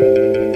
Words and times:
Música 0.00 0.49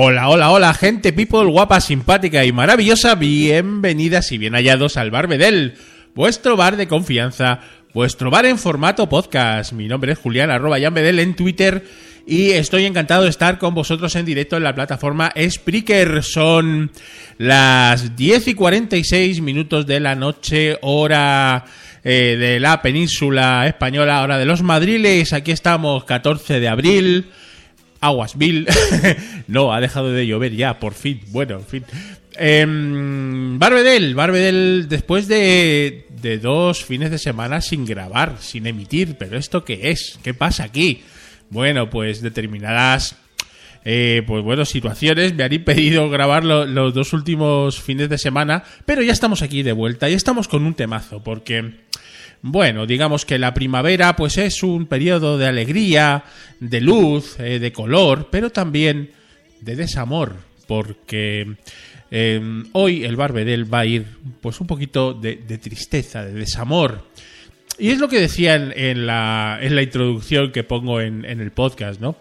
Hola, 0.00 0.28
hola, 0.28 0.52
hola, 0.52 0.74
gente, 0.74 1.12
people, 1.12 1.50
guapa, 1.50 1.80
simpática 1.80 2.44
y 2.44 2.52
maravillosa, 2.52 3.16
bienvenidas 3.16 4.30
y 4.30 4.38
bien 4.38 4.54
hallados 4.54 4.96
al 4.96 5.10
Bar 5.10 5.26
Bedel, 5.26 5.74
vuestro 6.14 6.56
bar 6.56 6.76
de 6.76 6.86
confianza, 6.86 7.62
vuestro 7.92 8.30
bar 8.30 8.46
en 8.46 8.58
formato 8.58 9.08
podcast. 9.08 9.72
Mi 9.72 9.88
nombre 9.88 10.12
es 10.12 10.18
Julián, 10.20 10.52
arroba 10.52 10.78
Jan 10.78 10.94
Bedel 10.94 11.18
en 11.18 11.34
Twitter 11.34 11.84
y 12.28 12.50
estoy 12.52 12.84
encantado 12.84 13.24
de 13.24 13.30
estar 13.30 13.58
con 13.58 13.74
vosotros 13.74 14.14
en 14.14 14.24
directo 14.24 14.56
en 14.56 14.62
la 14.62 14.76
plataforma 14.76 15.32
Spreaker. 15.36 16.22
Son 16.22 16.92
las 17.38 18.14
10 18.14 18.46
y 18.46 18.54
46 18.54 19.40
minutos 19.40 19.84
de 19.84 19.98
la 19.98 20.14
noche, 20.14 20.78
hora 20.80 21.64
eh, 22.04 22.36
de 22.38 22.60
la 22.60 22.82
península 22.82 23.66
española, 23.66 24.22
hora 24.22 24.38
de 24.38 24.46
los 24.46 24.62
madriles. 24.62 25.32
Aquí 25.32 25.50
estamos, 25.50 26.04
14 26.04 26.60
de 26.60 26.68
abril. 26.68 27.26
Aguas, 28.00 28.36
Bill. 28.38 28.66
no, 29.48 29.72
ha 29.72 29.80
dejado 29.80 30.12
de 30.12 30.26
llover 30.26 30.54
ya, 30.54 30.78
por 30.78 30.94
fin. 30.94 31.20
Bueno, 31.28 31.56
en 31.56 31.64
fin. 31.64 31.84
Eh, 32.40 32.64
Barbedel, 32.68 34.14
Barbedel, 34.14 34.86
después 34.88 35.26
de, 35.28 36.06
de 36.22 36.38
dos 36.38 36.84
fines 36.84 37.10
de 37.10 37.18
semana 37.18 37.60
sin 37.60 37.84
grabar, 37.84 38.36
sin 38.40 38.66
emitir, 38.66 39.16
pero 39.18 39.36
¿esto 39.36 39.64
qué 39.64 39.90
es? 39.90 40.18
¿Qué 40.22 40.34
pasa 40.34 40.64
aquí? 40.64 41.02
Bueno, 41.50 41.90
pues 41.90 42.20
determinadas 42.22 43.16
eh, 43.84 44.22
pues 44.26 44.44
bueno, 44.44 44.64
situaciones 44.66 45.34
me 45.34 45.44
han 45.44 45.52
impedido 45.52 46.10
grabar 46.10 46.44
lo- 46.44 46.66
los 46.66 46.92
dos 46.92 47.12
últimos 47.12 47.80
fines 47.80 48.08
de 48.10 48.18
semana, 48.18 48.62
pero 48.84 49.02
ya 49.02 49.12
estamos 49.12 49.40
aquí 49.40 49.62
de 49.62 49.72
vuelta 49.72 50.10
y 50.10 50.14
estamos 50.14 50.46
con 50.46 50.64
un 50.64 50.74
temazo, 50.74 51.22
porque, 51.22 51.74
bueno, 52.42 52.86
digamos 52.86 53.24
que 53.24 53.38
la 53.38 53.54
primavera 53.54 54.14
pues 54.14 54.38
es 54.38 54.62
un 54.62 54.86
periodo 54.86 55.38
de 55.38 55.46
alegría, 55.46 56.24
de 56.60 56.80
luz, 56.80 57.36
eh, 57.38 57.58
de 57.58 57.72
color, 57.72 58.28
pero 58.30 58.50
también 58.50 59.10
de 59.60 59.76
desamor, 59.76 60.36
porque 60.66 61.56
eh, 62.10 62.40
hoy 62.72 63.04
el 63.04 63.16
Barbedel 63.16 63.72
va 63.72 63.80
a 63.80 63.86
ir 63.86 64.06
pues 64.40 64.60
un 64.60 64.66
poquito 64.66 65.14
de, 65.14 65.36
de 65.36 65.58
tristeza, 65.58 66.24
de 66.24 66.32
desamor. 66.32 67.04
Y 67.78 67.90
es 67.90 67.98
lo 67.98 68.08
que 68.08 68.20
decía 68.20 68.56
en, 68.56 68.72
en 68.76 69.06
la, 69.06 69.58
en 69.60 69.76
la 69.76 69.82
introducción 69.82 70.50
que 70.50 70.64
pongo 70.64 71.00
en, 71.00 71.24
en 71.24 71.40
el 71.40 71.52
podcast, 71.52 72.00
¿no? 72.00 72.16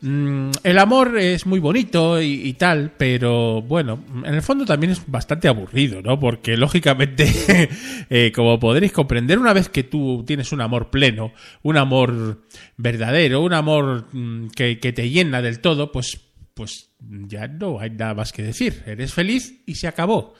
Mm, 0.00 0.50
el 0.62 0.78
amor 0.78 1.18
es 1.18 1.44
muy 1.44 1.58
bonito 1.58 2.22
y, 2.22 2.52
tal, 2.52 2.92
pero 2.96 3.62
bueno, 3.62 4.04
en 4.24 4.34
el 4.34 4.42
fondo 4.42 4.64
también 4.64 4.92
es 4.92 5.02
bastante 5.06 5.48
aburrido, 5.48 6.00
¿no? 6.02 6.18
Porque 6.20 6.56
lógicamente, 6.56 7.68
eh, 8.10 8.32
como 8.32 8.60
podréis 8.60 8.92
comprender, 8.92 9.38
una 9.38 9.52
vez 9.52 9.68
que 9.68 9.84
tú 9.84 10.24
tienes 10.26 10.52
un 10.52 10.60
amor 10.60 10.90
pleno, 10.90 11.32
un 11.62 11.76
amor 11.76 12.44
verdadero, 12.76 13.40
un 13.40 13.54
amor 13.54 14.06
mm, 14.12 14.48
que, 14.48 14.78
que 14.78 14.92
te 14.92 15.10
llena 15.10 15.42
del 15.42 15.60
todo, 15.60 15.90
pues, 15.90 16.20
pues 16.54 16.90
ya 17.00 17.48
no 17.48 17.80
hay 17.80 17.90
nada 17.90 18.14
más 18.14 18.32
que 18.32 18.42
decir. 18.42 18.82
Eres 18.86 19.12
feliz 19.12 19.62
y 19.66 19.74
se 19.74 19.88
acabó. 19.88 20.34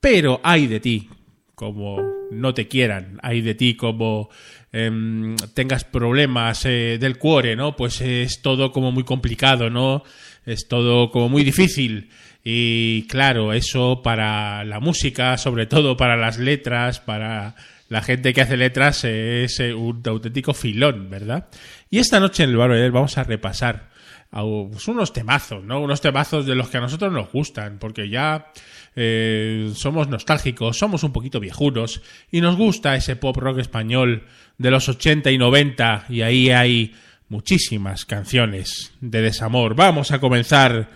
Pero 0.00 0.40
hay 0.44 0.66
de 0.68 0.80
ti, 0.80 1.08
como 1.54 2.00
no 2.30 2.54
te 2.54 2.66
quieran, 2.66 3.18
hay 3.22 3.40
de 3.40 3.54
ti 3.54 3.76
como 3.76 4.30
em, 4.72 5.36
tengas 5.54 5.84
problemas 5.84 6.64
eh, 6.64 6.98
del 7.00 7.18
cuore, 7.18 7.56
¿no? 7.56 7.76
Pues 7.76 8.00
es 8.00 8.42
todo 8.42 8.72
como 8.72 8.92
muy 8.92 9.04
complicado, 9.04 9.70
¿no? 9.70 10.02
Es 10.46 10.68
todo 10.68 11.10
como 11.10 11.28
muy 11.28 11.44
difícil. 11.44 12.08
Y 12.44 13.06
claro, 13.06 13.52
eso 13.52 14.02
para 14.02 14.64
la 14.64 14.80
música, 14.80 15.38
sobre 15.38 15.66
todo 15.66 15.96
para 15.96 16.16
las 16.16 16.38
letras, 16.38 17.00
para 17.00 17.54
la 17.88 18.02
gente 18.02 18.32
que 18.32 18.40
hace 18.40 18.56
letras, 18.56 19.04
es 19.04 19.60
eh, 19.60 19.74
un 19.74 20.02
auténtico 20.04 20.54
filón, 20.54 21.08
¿verdad? 21.10 21.48
Y 21.90 21.98
esta 21.98 22.18
noche 22.18 22.44
en 22.44 22.50
el 22.50 22.56
Bar 22.56 22.70
Bedel 22.70 22.90
vamos 22.90 23.18
a 23.18 23.24
repasar 23.24 23.90
pues, 24.30 24.88
unos 24.88 25.12
temazos, 25.12 25.62
¿no? 25.62 25.80
Unos 25.80 26.00
temazos 26.00 26.46
de 26.46 26.54
los 26.54 26.70
que 26.70 26.78
a 26.78 26.80
nosotros 26.80 27.12
nos 27.12 27.30
gustan, 27.30 27.78
porque 27.78 28.08
ya 28.08 28.50
eh, 28.96 29.70
somos 29.74 30.08
nostálgicos, 30.08 30.78
somos 30.78 31.04
un 31.04 31.12
poquito 31.12 31.38
viejunos 31.38 32.00
y 32.30 32.40
nos 32.40 32.56
gusta 32.56 32.96
ese 32.96 33.14
pop 33.14 33.36
rock 33.36 33.58
español 33.58 34.24
de 34.58 34.70
los 34.70 34.88
80 34.88 35.30
y 35.30 35.38
90 35.38 36.06
y 36.08 36.22
ahí 36.22 36.50
hay 36.50 36.94
muchísimas 37.28 38.04
canciones 38.04 38.92
de 39.00 39.22
desamor. 39.22 39.74
Vamos 39.74 40.10
a 40.10 40.20
comenzar. 40.20 40.90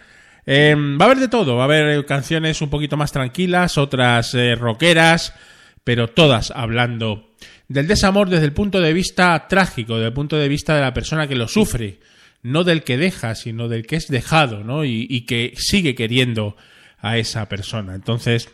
Eh, 0.45 0.77
va 0.77 1.07
a 1.07 1.09
haber 1.09 1.19
de 1.19 1.29
todo, 1.29 1.57
va 1.57 1.63
a 1.63 1.65
haber 1.65 2.05
canciones 2.07 2.61
un 2.63 2.71
poquito 2.71 2.97
más 2.97 3.11
tranquilas, 3.11 3.79
otras 3.79 4.35
eh, 4.35 4.55
rockeras, 4.55 5.35
pero 5.83 6.09
todas 6.09 6.53
hablando 6.55 7.31
del 7.69 7.89
desamor 7.89 8.29
desde 8.29 8.45
el 8.45 8.53
punto 8.53 8.81
de 8.81 8.93
vista 8.93 9.49
trágico, 9.49 9.95
desde 9.95 10.09
el 10.09 10.13
punto 10.13 10.37
de 10.37 10.49
vista 10.49 10.75
de 10.75 10.83
la 10.83 10.95
persona 10.95 11.27
que 11.27 11.35
lo 11.35 11.49
sufre, 11.49 11.99
no 12.43 12.63
del 12.63 12.85
que 12.85 12.97
deja, 12.97 13.35
sino 13.35 13.69
del 13.69 13.87
que 13.87 13.97
es 13.97 14.07
dejado, 14.07 14.63
¿no? 14.63 14.85
Y, 14.85 15.07
y 15.09 15.23
que 15.23 15.55
sigue 15.57 15.97
queriendo 15.97 16.57
a 17.01 17.19
esa 17.19 17.49
persona. 17.49 17.95
Entonces, 17.95 18.49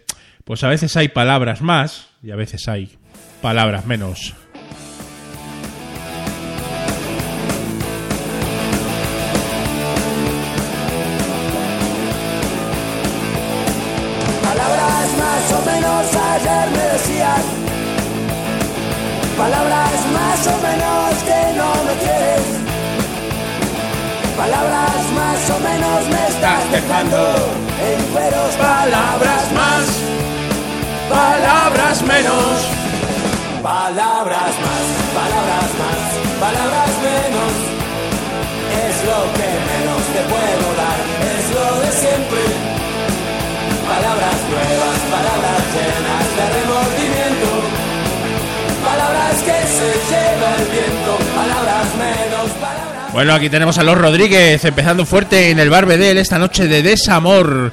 pues 0.44 0.64
a 0.64 0.69
veces 0.69 0.96
hay 0.96 1.08
palabras 1.08 1.60
más 1.60 2.08
y 2.22 2.31
a 2.31 2.37
veces 2.37 2.69
hay 2.69 2.90
palabras 3.43 3.87
menos. 3.87 4.34
más 25.43 25.50
o 25.50 25.59
menos 25.59 26.09
me 26.09 26.29
estás 26.29 26.71
dejando 26.71 27.19
en 27.89 28.03
cueros. 28.12 28.55
Palabras 28.56 29.44
más, 29.53 29.87
palabras 31.11 32.03
menos. 32.03 32.55
Palabras 33.62 34.53
más, 34.65 34.87
palabras 35.19 35.71
más, 35.83 36.00
palabras 36.44 36.93
menos. 37.09 37.53
Es 38.87 38.97
lo 39.11 39.21
que 39.37 39.49
menos 39.71 40.03
te 40.15 40.23
puedo 40.33 40.67
dar, 40.83 41.00
es 41.35 41.44
lo 41.56 41.69
de 41.83 41.91
siempre. 42.03 42.43
Palabras 43.93 44.39
nuevas, 44.53 44.99
palabras 45.17 45.62
llenas 45.75 46.27
de 46.39 46.44
remordimiento. 46.59 47.50
Palabras 48.85 49.37
que 49.47 49.59
se 49.77 49.91
lleva 50.11 50.49
el 50.59 50.65
viento, 50.71 51.12
palabras 51.35 51.89
menos, 51.99 52.50
palabras 52.61 52.81
bueno, 53.12 53.35
aquí 53.35 53.50
tenemos 53.50 53.76
a 53.76 53.82
los 53.82 53.99
Rodríguez 53.99 54.64
empezando 54.64 55.05
fuerte 55.05 55.50
en 55.50 55.59
el 55.59 55.69
Barbedel 55.69 56.17
esta 56.17 56.38
noche 56.38 56.67
de 56.67 56.82
desamor. 56.82 57.70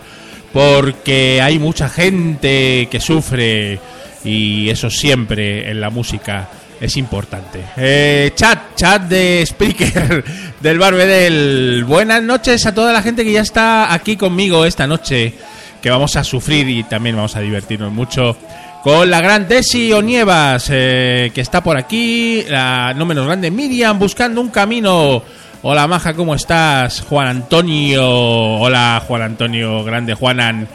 Porque 0.51 1.39
hay 1.41 1.59
mucha 1.59 1.87
gente 1.87 2.89
que 2.91 2.99
sufre 2.99 3.79
y 4.25 4.69
eso 4.69 4.89
siempre 4.89 5.69
en 5.69 5.79
la 5.79 5.89
música 5.89 6.49
es 6.81 6.97
importante. 6.97 7.63
Eh, 7.77 8.31
chat, 8.35 8.75
chat 8.75 9.03
de 9.03 9.43
speaker 9.43 10.25
del 10.59 10.77
Barbedel. 10.77 11.85
Buenas 11.85 12.21
noches 12.21 12.65
a 12.65 12.73
toda 12.73 12.91
la 12.91 13.01
gente 13.01 13.23
que 13.23 13.31
ya 13.31 13.41
está 13.41 13.93
aquí 13.93 14.17
conmigo 14.17 14.65
esta 14.65 14.87
noche. 14.87 15.33
Que 15.81 15.89
vamos 15.89 16.17
a 16.17 16.25
sufrir 16.25 16.67
y 16.67 16.83
también 16.83 17.15
vamos 17.15 17.37
a 17.37 17.39
divertirnos 17.39 17.93
mucho 17.93 18.35
con 18.83 19.09
la 19.09 19.21
gran 19.21 19.47
Desi 19.47 19.91
Onievas, 19.91 20.69
eh, 20.71 21.31
que 21.33 21.41
está 21.41 21.61
por 21.61 21.77
aquí. 21.77 22.43
La 22.49 22.93
no 22.95 23.05
menos 23.05 23.25
grande 23.25 23.51
Miriam 23.51 23.97
buscando 23.99 24.41
un 24.41 24.49
camino. 24.49 25.21
Hola 25.61 25.87
Maja, 25.87 26.13
¿cómo 26.13 26.35
estás? 26.35 27.01
Juan 27.01 27.27
Antonio. 27.27 28.07
Hola 28.07 29.03
Juan 29.05 29.21
Antonio, 29.21 29.83
grande 29.83 30.13
Juanan. 30.13 30.67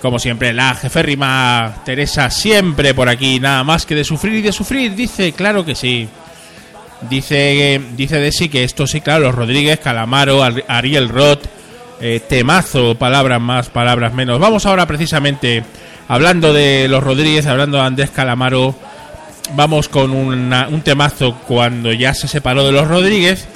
Como 0.00 0.18
siempre, 0.18 0.52
la 0.52 0.74
jeférrima 0.74 1.76
Teresa 1.84 2.28
siempre 2.28 2.92
por 2.92 3.08
aquí. 3.08 3.38
Nada 3.38 3.62
más 3.62 3.86
que 3.86 3.94
de 3.94 4.02
sufrir 4.04 4.34
y 4.34 4.42
de 4.42 4.52
sufrir. 4.52 4.94
Dice, 4.96 5.32
claro 5.32 5.64
que 5.64 5.76
sí. 5.76 6.08
Dice, 7.08 7.80
dice 7.96 8.18
Desi 8.20 8.48
que 8.48 8.62
esto 8.64 8.86
sí, 8.86 9.00
claro, 9.00 9.24
los 9.26 9.34
Rodríguez, 9.34 9.78
Calamaro, 9.80 10.42
Ar- 10.42 10.64
Ariel 10.68 11.08
Roth, 11.08 11.44
eh, 12.00 12.20
temazo, 12.28 12.94
palabras 12.96 13.40
más, 13.40 13.70
palabras 13.70 14.12
menos. 14.14 14.38
Vamos 14.38 14.66
ahora 14.66 14.86
precisamente, 14.86 15.64
hablando 16.08 16.52
de 16.52 16.88
los 16.88 17.02
Rodríguez, 17.02 17.46
hablando 17.46 17.78
de 17.78 17.84
Andrés 17.84 18.10
Calamaro, 18.10 18.74
vamos 19.54 19.88
con 19.88 20.10
una- 20.12 20.68
un 20.68 20.82
temazo 20.82 21.34
cuando 21.46 21.92
ya 21.92 22.14
se 22.14 22.28
separó 22.28 22.64
de 22.64 22.72
los 22.72 22.88
Rodríguez 22.88 23.46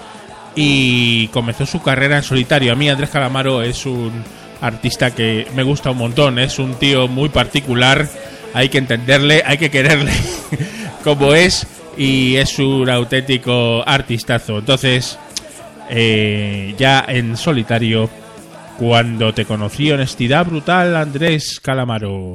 y 0.54 1.28
comenzó 1.28 1.66
su 1.66 1.82
carrera 1.82 2.16
en 2.18 2.22
solitario. 2.22 2.72
A 2.72 2.76
mí 2.76 2.88
Andrés 2.88 3.10
Calamaro 3.10 3.62
es 3.62 3.84
un 3.86 4.12
artista 4.60 5.10
que 5.14 5.46
me 5.54 5.62
gusta 5.62 5.90
un 5.90 5.98
montón, 5.98 6.38
es 6.38 6.58
un 6.58 6.74
tío 6.74 7.08
muy 7.08 7.28
particular, 7.28 8.08
hay 8.54 8.68
que 8.70 8.78
entenderle, 8.78 9.42
hay 9.44 9.58
que 9.58 9.70
quererle 9.70 10.12
como 11.04 11.34
es 11.34 11.66
y 11.98 12.36
es 12.36 12.58
un 12.58 12.88
auténtico 12.88 13.82
artistazo. 13.86 14.58
Entonces, 14.58 15.18
eh, 15.90 16.74
ya 16.78 17.04
en 17.06 17.36
solitario, 17.36 18.08
cuando 18.78 19.32
te 19.32 19.44
conocí, 19.44 19.90
honestidad 19.90 20.46
brutal, 20.46 20.96
Andrés 20.96 21.60
Calamaro. 21.60 22.34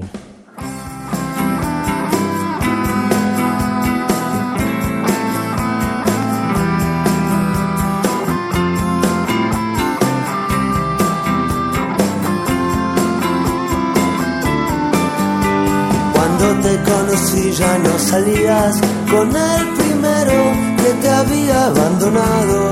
Conocí 16.85 17.51
ya 17.51 17.77
no 17.79 17.99
salías 17.99 18.81
con 19.09 19.27
el 19.35 19.67
primero 19.77 20.53
que 20.77 20.93
te 21.01 21.09
había 21.09 21.65
abandonado. 21.65 22.70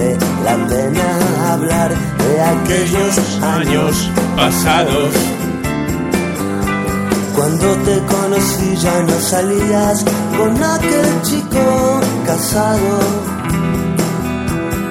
Vale 0.00 0.16
la 0.44 0.56
pena 0.66 1.52
hablar 1.52 1.90
de 1.90 2.40
aquellos 2.40 3.42
años 3.42 4.10
pasados. 4.34 5.14
Cuando 7.34 7.66
te 7.84 7.98
conocí 8.06 8.76
ya 8.76 9.02
no 9.02 9.20
salías 9.20 10.04
con 10.38 10.62
aquel 10.62 11.22
chico 11.22 12.00
casado 12.24 12.98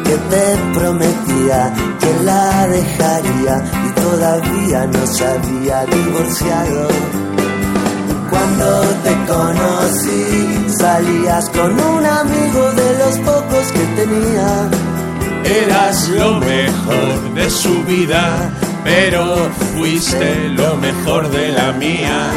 que 0.03 0.17
te 0.31 0.79
prometía 0.79 1.73
que 1.99 2.23
la 2.23 2.67
dejaría 2.67 3.63
y 3.87 3.99
todavía 3.99 4.87
no 4.87 5.07
se 5.07 5.25
había 5.25 5.85
divorciado. 5.85 6.87
Cuando 8.29 8.81
te 9.03 9.13
conocí 9.31 10.67
salías 10.79 11.49
con 11.49 11.71
un 11.71 12.05
amigo 12.05 12.71
de 12.73 12.97
los 12.99 13.17
pocos 13.19 13.71
que 13.71 14.03
tenía. 14.03 14.88
Eras 15.43 16.09
lo 16.09 16.39
mejor 16.39 17.33
de 17.33 17.49
su 17.49 17.83
vida, 17.83 18.51
pero 18.83 19.49
fuiste 19.75 20.49
lo 20.49 20.75
mejor 20.77 21.29
de 21.31 21.49
la 21.49 21.71
mía. 21.73 22.31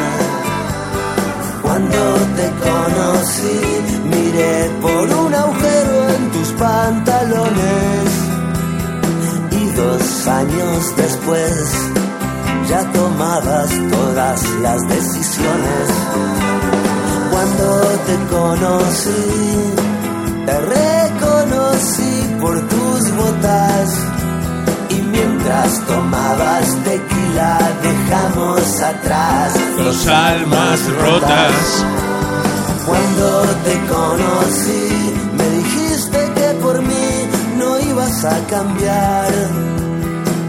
Cuando 1.61 1.97
te 2.37 2.49
conocí, 2.69 3.59
miré 4.05 4.69
por 4.81 5.09
un 5.09 5.33
agujero 5.33 6.09
en 6.15 6.31
tus 6.31 6.49
pantalones. 6.53 8.05
Y 9.51 9.65
dos 9.75 10.27
años 10.27 10.95
después, 10.97 11.91
ya 12.69 12.91
tomabas 12.91 13.69
todas 13.91 14.49
las 14.61 14.81
decisiones. 14.87 15.87
Cuando 17.31 17.81
te 18.07 18.15
conocí, 18.35 19.73
te 20.45 20.59
reconocí 20.59 22.12
por 22.43 22.59
tus 22.67 23.11
botas. 23.15 23.89
Y 24.89 25.01
mientras 25.01 25.87
tomabas 25.87 26.67
tequila, 26.83 27.57
dejamos 27.81 28.81
atrás 28.81 29.53
Dos 29.77 30.07
almas 30.07 30.79
rotas. 31.01 31.85
cuando 32.85 33.27
te 33.65 33.75
conocí, 33.95 34.85
me 35.37 35.49
dijiste 35.59 36.19
que 36.35 36.47
por 36.61 36.81
mí 36.81 37.09
no 37.57 37.79
ibas 37.79 38.25
a 38.25 38.37
cambiar. 38.47 39.31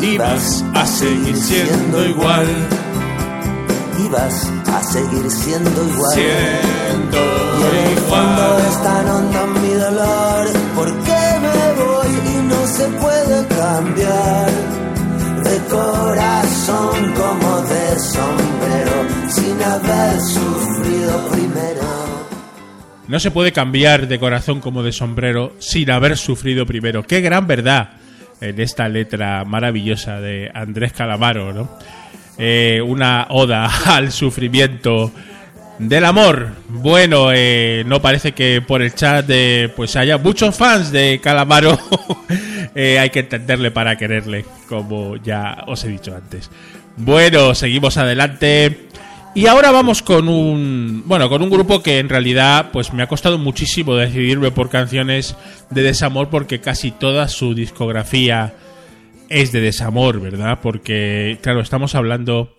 Ibas 0.03 0.65
a 0.75 0.87
seguir 0.87 1.37
siendo 1.37 2.05
igual. 2.05 2.47
Ibas 4.05 4.51
a 4.67 4.83
seguir 4.83 5.31
siendo 5.31 5.89
igual. 5.93 6.15
Siendo 6.15 7.19
y 7.59 7.63
en 7.63 7.87
el 7.93 7.99
fondo 8.11 8.59
es 8.69 8.83
tan 8.83 9.09
hondo 9.09 9.47
mi 9.61 9.75
dolor. 9.75 10.47
¿Por 10.77 10.93
qué 11.05 11.34
y 12.15 12.43
no 12.47 12.67
se 12.67 12.87
puede 12.89 13.47
cambiar? 13.49 14.51
De 15.45 15.59
corazón 15.71 17.13
como 17.13 17.61
de 17.63 17.99
sombrero, 17.99 19.29
sin 19.29 19.63
haber 19.63 20.21
sufrido 20.21 21.29
primero. 21.31 21.95
No 23.07 23.21
se 23.21 23.31
puede 23.31 23.53
cambiar 23.53 24.09
de 24.09 24.19
corazón 24.19 24.61
como 24.61 24.83
de 24.83 24.93
sombrero 24.93 25.53
sin 25.59 25.91
haber 25.91 26.17
sufrido 26.17 26.65
primero. 26.65 27.03
Qué 27.03 27.21
gran 27.21 27.47
verdad 27.47 27.91
en 28.41 28.61
esta 28.61 28.89
letra 28.89 29.45
maravillosa 29.45 30.21
de 30.21 30.51
Andrés 30.55 30.93
Calamaro, 30.93 31.53
¿no? 31.53 31.71
Eh, 32.39 32.81
una 32.85 33.27
oda 33.31 33.71
al 33.95 34.11
sufrimiento 34.11 35.13
del 35.79 36.05
amor. 36.05 36.53
Bueno, 36.69 37.31
eh, 37.33 37.83
no 37.87 38.01
parece 38.01 38.33
que 38.33 38.63
por 38.63 38.83
el 38.83 38.95
chat 38.95 39.27
de, 39.27 39.73
pues 39.75 39.97
haya 39.97 40.19
muchos 40.19 40.55
fans 40.57 40.93
de 40.93 41.21
Calamaro. 41.23 41.79
Eh, 42.77 42.99
hay 42.99 43.11
que 43.11 43.21
entenderle 43.21 43.71
para 43.71 43.95
quererle, 43.95 44.45
como 44.69 45.15
ya 45.15 45.63
os 45.69 45.85
he 45.85 45.89
dicho 45.89 46.13
antes. 46.13 46.51
Bueno, 46.97 47.55
seguimos 47.55 47.97
adelante. 47.99 48.89
Y 49.33 49.47
ahora 49.47 49.71
vamos 49.71 50.03
con 50.03 50.29
un, 50.29 51.05
bueno, 51.07 51.29
con 51.29 51.41
un 51.41 51.51
grupo 51.51 51.85
que 51.85 52.01
en 52.01 52.09
realidad 52.09 52.71
pues 52.73 52.93
me 52.93 53.05
ha 53.05 53.07
costado 53.07 53.39
muchísimo 53.39 53.95
decidirme 53.95 54.51
por 54.51 54.71
canciones 54.71 55.37
de 55.71 55.83
desamor 55.83 56.31
porque 56.31 56.61
casi 56.61 56.91
toda 56.91 57.29
su 57.29 57.55
discografía 57.55 58.55
es 59.29 59.53
de 59.53 59.61
desamor, 59.61 60.21
¿verdad? 60.21 60.59
Porque 60.63 61.39
claro, 61.43 61.61
estamos 61.61 61.95
hablando 61.95 62.55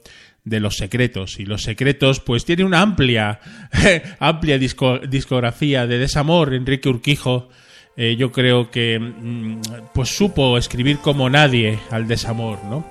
de 0.45 0.59
los 0.59 0.77
secretos 0.77 1.39
y 1.39 1.45
los 1.45 1.63
secretos 1.63 2.19
pues 2.21 2.45
tiene 2.45 2.63
una 2.63 2.81
amplia 2.81 3.39
amplia 4.19 4.57
disco- 4.57 4.99
discografía 4.99 5.87
de 5.87 5.97
desamor 5.97 6.53
Enrique 6.53 6.87
Urquijo 6.87 7.49
eh, 7.97 8.15
yo 8.17 8.31
creo 8.31 8.69
que 8.69 8.99
mm, 8.99 9.61
pues 9.93 10.15
supo 10.15 10.57
escribir 10.57 10.97
como 10.99 11.29
nadie 11.29 11.79
al 11.91 12.07
desamor, 12.07 12.63
¿no? 12.65 12.85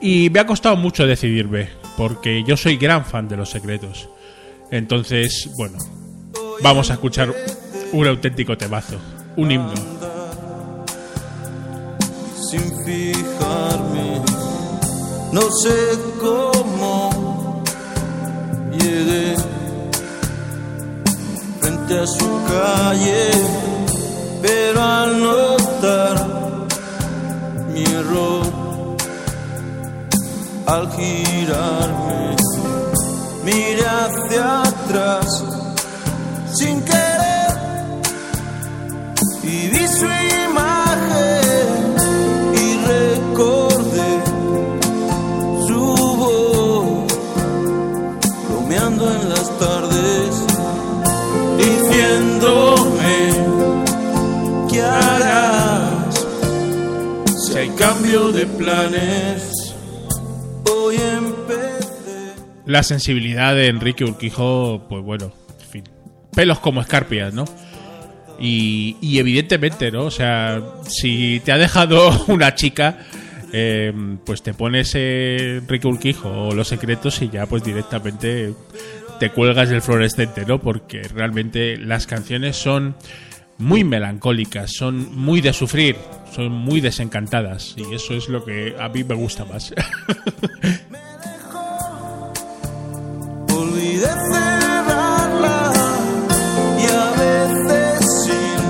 Y 0.00 0.30
me 0.30 0.40
ha 0.40 0.46
costado 0.46 0.76
mucho 0.76 1.06
decidirme, 1.06 1.68
porque 1.96 2.42
yo 2.44 2.56
soy 2.56 2.76
gran 2.76 3.04
fan 3.04 3.28
de 3.28 3.36
los 3.36 3.50
secretos. 3.50 4.08
Entonces, 4.72 5.48
bueno, 5.56 5.78
vamos 6.60 6.90
a 6.90 6.94
escuchar 6.94 7.32
un 7.92 8.06
auténtico 8.08 8.58
temazo, 8.58 8.98
un 9.36 9.52
himno. 9.52 9.74
sin. 12.50 14.51
No 15.32 15.40
sé 15.50 15.98
cómo 16.20 17.62
llegué 18.70 19.34
frente 21.58 21.98
a 22.00 22.06
su 22.06 22.28
calle, 22.44 23.30
pero 24.42 24.82
al 24.82 25.22
notar 25.22 26.26
mi 27.72 27.82
error, 27.82 28.44
al 30.66 30.92
girarme, 30.92 32.36
miré 33.42 33.86
hacia 33.86 34.62
atrás 34.64 35.44
sin 36.52 36.82
querer. 36.82 37.01
De 58.12 58.44
planes, 58.44 59.74
hoy 60.70 60.96
empecé. 60.96 62.34
La 62.66 62.82
sensibilidad 62.82 63.54
de 63.54 63.68
Enrique 63.68 64.04
Urquijo, 64.04 64.84
pues 64.86 65.02
bueno, 65.02 65.32
en 65.62 65.66
fin. 65.66 65.84
Pelos 66.36 66.58
como 66.58 66.82
escarpias, 66.82 67.32
¿no? 67.32 67.46
Y, 68.38 68.98
y 69.00 69.18
evidentemente, 69.18 69.90
¿no? 69.90 70.04
O 70.04 70.10
sea, 70.10 70.62
si 70.86 71.40
te 71.42 71.52
ha 71.52 71.56
dejado 71.56 72.10
una 72.28 72.54
chica, 72.54 72.98
eh, 73.50 73.94
pues 74.26 74.42
te 74.42 74.52
pones 74.52 74.92
eh, 74.94 75.60
Enrique 75.62 75.86
Urquijo 75.86 76.48
o 76.48 76.54
Los 76.54 76.68
Secretos 76.68 77.22
y 77.22 77.30
ya 77.30 77.46
pues 77.46 77.64
directamente 77.64 78.52
te 79.20 79.30
cuelgas 79.30 79.70
del 79.70 79.80
fluorescente, 79.80 80.44
¿no? 80.46 80.60
Porque 80.60 81.00
realmente 81.02 81.78
las 81.78 82.06
canciones 82.06 82.56
son 82.56 82.94
muy 83.58 83.84
melancólicas, 83.84 84.72
son 84.72 85.14
muy 85.16 85.40
de 85.40 85.52
sufrir, 85.52 85.96
son 86.34 86.50
muy 86.50 86.80
desencantadas 86.80 87.74
y 87.76 87.94
eso 87.94 88.14
es 88.14 88.28
lo 88.28 88.44
que 88.44 88.74
a 88.78 88.88
mí 88.88 89.04
me 89.04 89.14
gusta 89.14 89.44
más. 89.44 89.72
Olvidé 93.54 94.08
cerrarla 94.32 95.72
y 96.78 96.86
a 96.86 97.10
veces 97.20 98.06
sin 98.24 98.62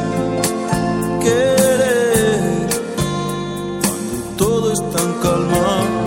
querer. 1.20 2.68
Cuando 2.96 4.36
todo 4.36 4.72
es 4.72 4.80
tan 4.90 5.12
calmado, 5.22 6.06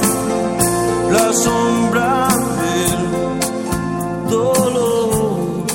la 1.12 1.34
sombra 1.34 2.28
del 2.62 3.00
dolor 4.30 5.66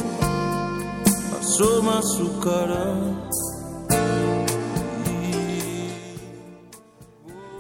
asoma 1.40 2.00
su 2.02 2.38
cara. 2.40 2.89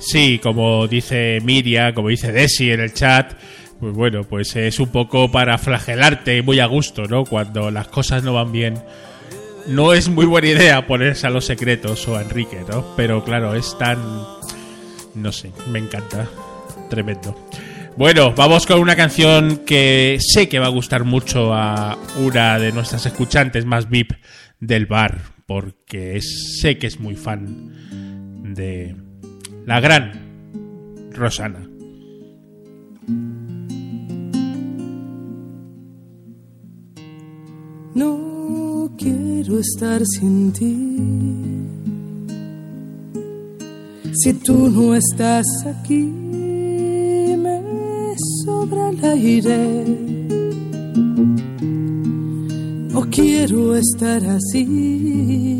Sí, 0.00 0.40
como 0.42 0.88
dice 0.88 1.40
Miria, 1.44 1.94
como 1.94 2.08
dice 2.08 2.32
Desi 2.32 2.70
en 2.70 2.80
el 2.80 2.94
chat, 2.94 3.34
pues 3.78 3.92
bueno, 3.92 4.24
pues 4.24 4.56
es 4.56 4.80
un 4.80 4.88
poco 4.88 5.30
para 5.30 5.58
flagelarte 5.58 6.42
muy 6.42 6.58
a 6.58 6.66
gusto, 6.66 7.04
¿no? 7.04 7.24
Cuando 7.24 7.70
las 7.70 7.88
cosas 7.88 8.24
no 8.24 8.32
van 8.32 8.50
bien. 8.50 8.82
No 9.66 9.92
es 9.92 10.08
muy 10.08 10.24
buena 10.24 10.48
idea 10.48 10.86
ponerse 10.86 11.26
a 11.26 11.30
los 11.30 11.44
secretos 11.44 12.08
o 12.08 12.16
a 12.16 12.22
Enrique, 12.22 12.62
¿no? 12.66 12.96
Pero 12.96 13.22
claro, 13.22 13.54
es 13.54 13.76
tan... 13.78 13.98
No 15.14 15.32
sé, 15.32 15.52
me 15.70 15.78
encanta. 15.78 16.26
Tremendo. 16.88 17.36
Bueno, 17.96 18.32
vamos 18.34 18.66
con 18.66 18.80
una 18.80 18.96
canción 18.96 19.58
que 19.66 20.16
sé 20.18 20.48
que 20.48 20.58
va 20.58 20.66
a 20.66 20.70
gustar 20.70 21.04
mucho 21.04 21.52
a 21.52 21.98
una 22.16 22.58
de 22.58 22.72
nuestras 22.72 23.04
escuchantes 23.04 23.66
más 23.66 23.90
VIP 23.90 24.12
del 24.60 24.86
bar, 24.86 25.18
porque 25.46 26.20
sé 26.22 26.78
que 26.78 26.86
es 26.86 26.98
muy 26.98 27.16
fan 27.16 28.54
de 28.54 28.96
la 29.66 29.80
gran 29.80 30.12
Rosana. 31.12 31.66
No 37.94 38.90
quiero 38.96 39.58
estar 39.58 40.02
sin 40.06 40.52
ti. 40.52 40.76
Si 44.12 44.32
tú 44.34 44.68
no 44.70 44.94
estás 44.94 45.46
aquí, 45.66 46.04
me 47.38 48.14
sobra 48.44 48.90
el 48.90 49.04
aire. 49.04 49.84
No 52.92 53.00
quiero 53.10 53.76
estar 53.76 54.22
así. 54.24 55.59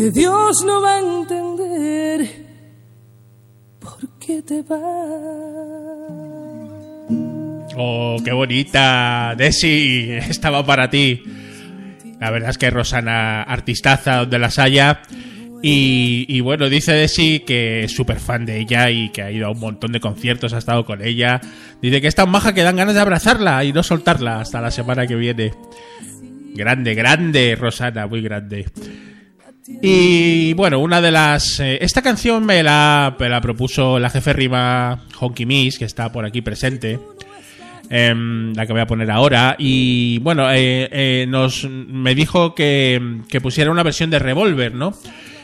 que 0.00 0.10
Dios 0.10 0.64
no 0.64 0.80
va 0.80 0.94
a 0.94 1.00
entender 1.00 2.26
por 3.80 3.98
qué 4.18 4.40
te 4.40 4.62
vas. 4.62 4.80
Oh, 7.76 8.16
qué 8.24 8.32
bonita. 8.32 9.34
Desi, 9.36 10.08
estaba 10.12 10.64
para 10.64 10.88
ti. 10.88 11.22
La 12.18 12.30
verdad 12.30 12.48
es 12.48 12.56
que 12.56 12.70
Rosana, 12.70 13.42
artistaza 13.42 14.16
donde 14.20 14.38
las 14.38 14.58
haya. 14.58 15.02
Y, 15.62 16.40
bueno, 16.40 16.70
dice 16.70 16.92
Desi 16.92 17.40
que 17.40 17.84
es 17.84 17.92
súper 17.92 18.20
fan 18.20 18.46
de 18.46 18.58
ella 18.58 18.88
y 18.88 19.10
que 19.10 19.20
ha 19.20 19.30
ido 19.30 19.48
a 19.48 19.50
un 19.50 19.60
montón 19.60 19.92
de 19.92 20.00
conciertos, 20.00 20.54
ha 20.54 20.58
estado 20.58 20.86
con 20.86 21.04
ella. 21.04 21.42
Dice 21.82 22.00
que 22.00 22.08
es 22.08 22.14
tan 22.14 22.30
maja 22.30 22.54
que 22.54 22.62
dan 22.62 22.76
ganas 22.76 22.94
de 22.94 23.02
abrazarla 23.02 23.62
y 23.64 23.74
no 23.74 23.82
soltarla 23.82 24.40
hasta 24.40 24.62
la 24.62 24.70
semana 24.70 25.06
que 25.06 25.16
viene. 25.16 25.52
Grande, 26.54 26.94
grande, 26.94 27.54
Rosana, 27.54 28.06
muy 28.06 28.22
grande. 28.22 28.64
Y 29.66 30.52
bueno, 30.54 30.78
una 30.80 31.00
de 31.00 31.10
las. 31.10 31.60
eh, 31.60 31.78
esta 31.82 32.02
canción 32.02 32.44
me 32.44 32.62
la, 32.62 33.16
me 33.18 33.28
la 33.28 33.40
propuso 33.40 33.98
la 33.98 34.10
jefe 34.10 34.32
rima 34.32 35.04
Honky 35.18 35.46
Miss, 35.46 35.78
que 35.78 35.84
está 35.84 36.10
por 36.10 36.24
aquí 36.24 36.42
presente. 36.42 36.98
em, 37.88 38.52
la 38.54 38.66
que 38.66 38.72
voy 38.72 38.82
a 38.82 38.86
poner 38.86 39.10
ahora. 39.10 39.56
Y 39.58 40.18
bueno, 40.20 40.50
eh, 40.52 40.88
eh, 40.92 41.26
nos, 41.28 41.64
me 41.68 42.14
dijo 42.14 42.54
que, 42.54 43.20
que 43.28 43.40
pusiera 43.40 43.70
una 43.70 43.82
versión 43.82 44.10
de 44.10 44.18
Revolver, 44.18 44.74
¿no? 44.74 44.94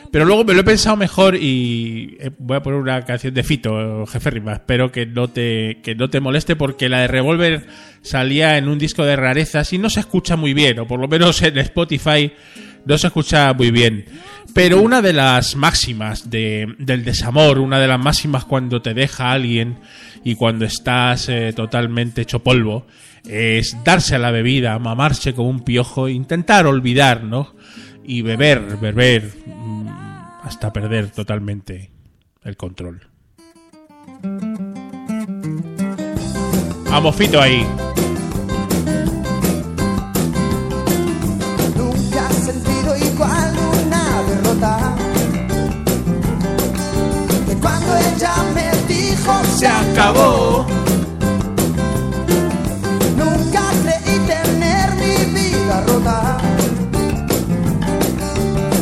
Pero 0.09 0.23
luego 0.23 0.45
me 0.45 0.53
lo 0.53 0.61
he 0.61 0.63
pensado 0.63 0.95
mejor 0.95 1.35
y 1.35 2.15
eh, 2.21 2.31
voy 2.39 2.55
a 2.55 2.61
poner 2.63 2.79
una 2.79 3.03
canción 3.03 3.33
de 3.33 3.43
Fito, 3.43 4.05
jefe 4.05 4.29
rima. 4.29 4.53
Espero 4.53 4.89
que 4.91 5.05
no 5.05 5.27
te, 5.27 5.79
que 5.83 5.95
no 5.95 6.09
te 6.09 6.21
moleste 6.21 6.55
porque 6.55 6.87
la 6.87 7.01
de 7.01 7.07
Revolver 7.07 7.67
salía 8.01 8.57
en 8.57 8.69
un 8.69 8.79
disco 8.79 9.03
de 9.03 9.17
rarezas 9.17 9.73
y 9.73 9.77
no 9.77 9.89
se 9.89 9.99
escucha 9.99 10.37
muy 10.37 10.53
bien, 10.53 10.79
o 10.79 10.87
por 10.87 11.01
lo 11.01 11.09
menos 11.09 11.41
en 11.41 11.57
Spotify 11.57 12.31
no 12.87 12.97
se 12.97 13.07
escucha 13.07 13.53
muy 13.53 13.71
bien. 13.71 14.05
Pero 14.53 14.81
una 14.81 15.01
de 15.01 15.13
las 15.13 15.55
máximas 15.55 16.29
de, 16.29 16.73
del 16.79 17.03
desamor, 17.03 17.59
una 17.59 17.79
de 17.79 17.87
las 17.87 17.99
máximas 17.99 18.45
cuando 18.45 18.81
te 18.81 18.93
deja 18.93 19.31
alguien 19.31 19.79
y 20.23 20.35
cuando 20.35 20.65
estás 20.65 21.29
eh, 21.29 21.53
totalmente 21.55 22.21
hecho 22.21 22.39
polvo, 22.39 22.87
es 23.27 23.77
darse 23.83 24.15
a 24.15 24.19
la 24.19 24.31
bebida, 24.31 24.79
mamarse 24.79 25.33
como 25.33 25.49
un 25.49 25.61
piojo, 25.61 26.07
intentar 26.07 26.65
olvidar, 26.65 27.23
¿no? 27.23 27.55
Y 28.03 28.21
beber, 28.21 28.77
beber, 28.77 29.31
mm, 29.45 29.87
hasta 30.43 30.71
perder 30.71 31.11
totalmente 31.11 31.91
el 32.43 32.55
control. 32.55 33.01
Fito 37.13 37.39
ahí. 37.39 37.65
Acabó. 49.97 50.65
Nunca 53.17 53.63
creí 53.83 54.19
tener 54.27 54.95
mi 54.95 55.15
vida 55.33 55.81
rota. 55.87 56.37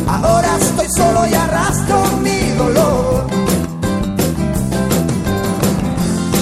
Ahora 0.07 0.57
estoy 0.59 0.87
solo 0.95 1.25
y 1.25 1.33
arrastro 1.33 2.03
mi 2.21 2.49
dolor. 2.57 3.27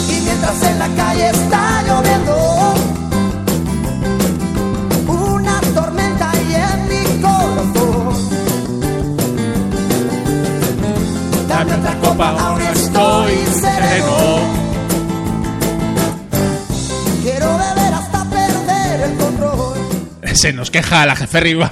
Y 0.10 0.22
mientras 0.22 0.63
en 0.63 0.80
la 0.80 0.88
calle 0.96 1.30
está 1.30 1.84
lloviendo, 1.88 2.74
una 5.08 5.62
tormenta. 5.75 6.32
Dame 11.48 11.75
otra 11.75 12.00
copa, 12.00 12.30
aún 12.39 12.62
estoy 12.62 13.36
sereno. 13.62 14.62
Se 20.34 20.52
nos 20.54 20.72
queja 20.72 21.06
la 21.06 21.16
jefe 21.16 21.38
arriba. 21.38 21.72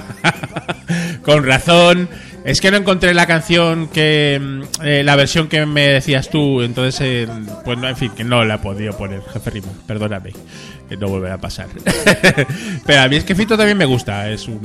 Con 1.22 1.44
razón. 1.44 2.08
Es 2.44 2.60
que 2.60 2.70
no 2.70 2.76
encontré 2.76 3.14
la 3.14 3.26
canción 3.26 3.88
que. 3.88 4.40
mm, 4.40 4.62
eh, 4.84 5.02
la 5.04 5.16
versión 5.16 5.48
que 5.48 5.64
me 5.66 5.88
decías 5.88 6.28
tú. 6.30 6.62
Entonces, 6.62 7.00
eh, 7.00 7.28
pues 7.64 7.78
no, 7.78 7.88
en 7.88 7.96
fin, 7.96 8.12
que 8.16 8.24
no 8.24 8.44
la 8.44 8.54
he 8.54 8.58
podido 8.58 8.96
poner, 8.96 9.22
jefe 9.32 9.50
Rima. 9.50 9.68
Perdóname. 9.86 10.32
Que 10.88 10.96
no 10.96 11.08
volverá 11.08 11.34
a 11.34 11.40
pasar. 11.40 11.68
Pero 12.86 13.00
a 13.00 13.08
mí 13.08 13.16
es 13.16 13.24
que 13.24 13.34
Fito 13.34 13.56
también 13.56 13.78
me 13.78 13.84
gusta. 13.84 14.30
Es 14.30 14.48
un. 14.48 14.60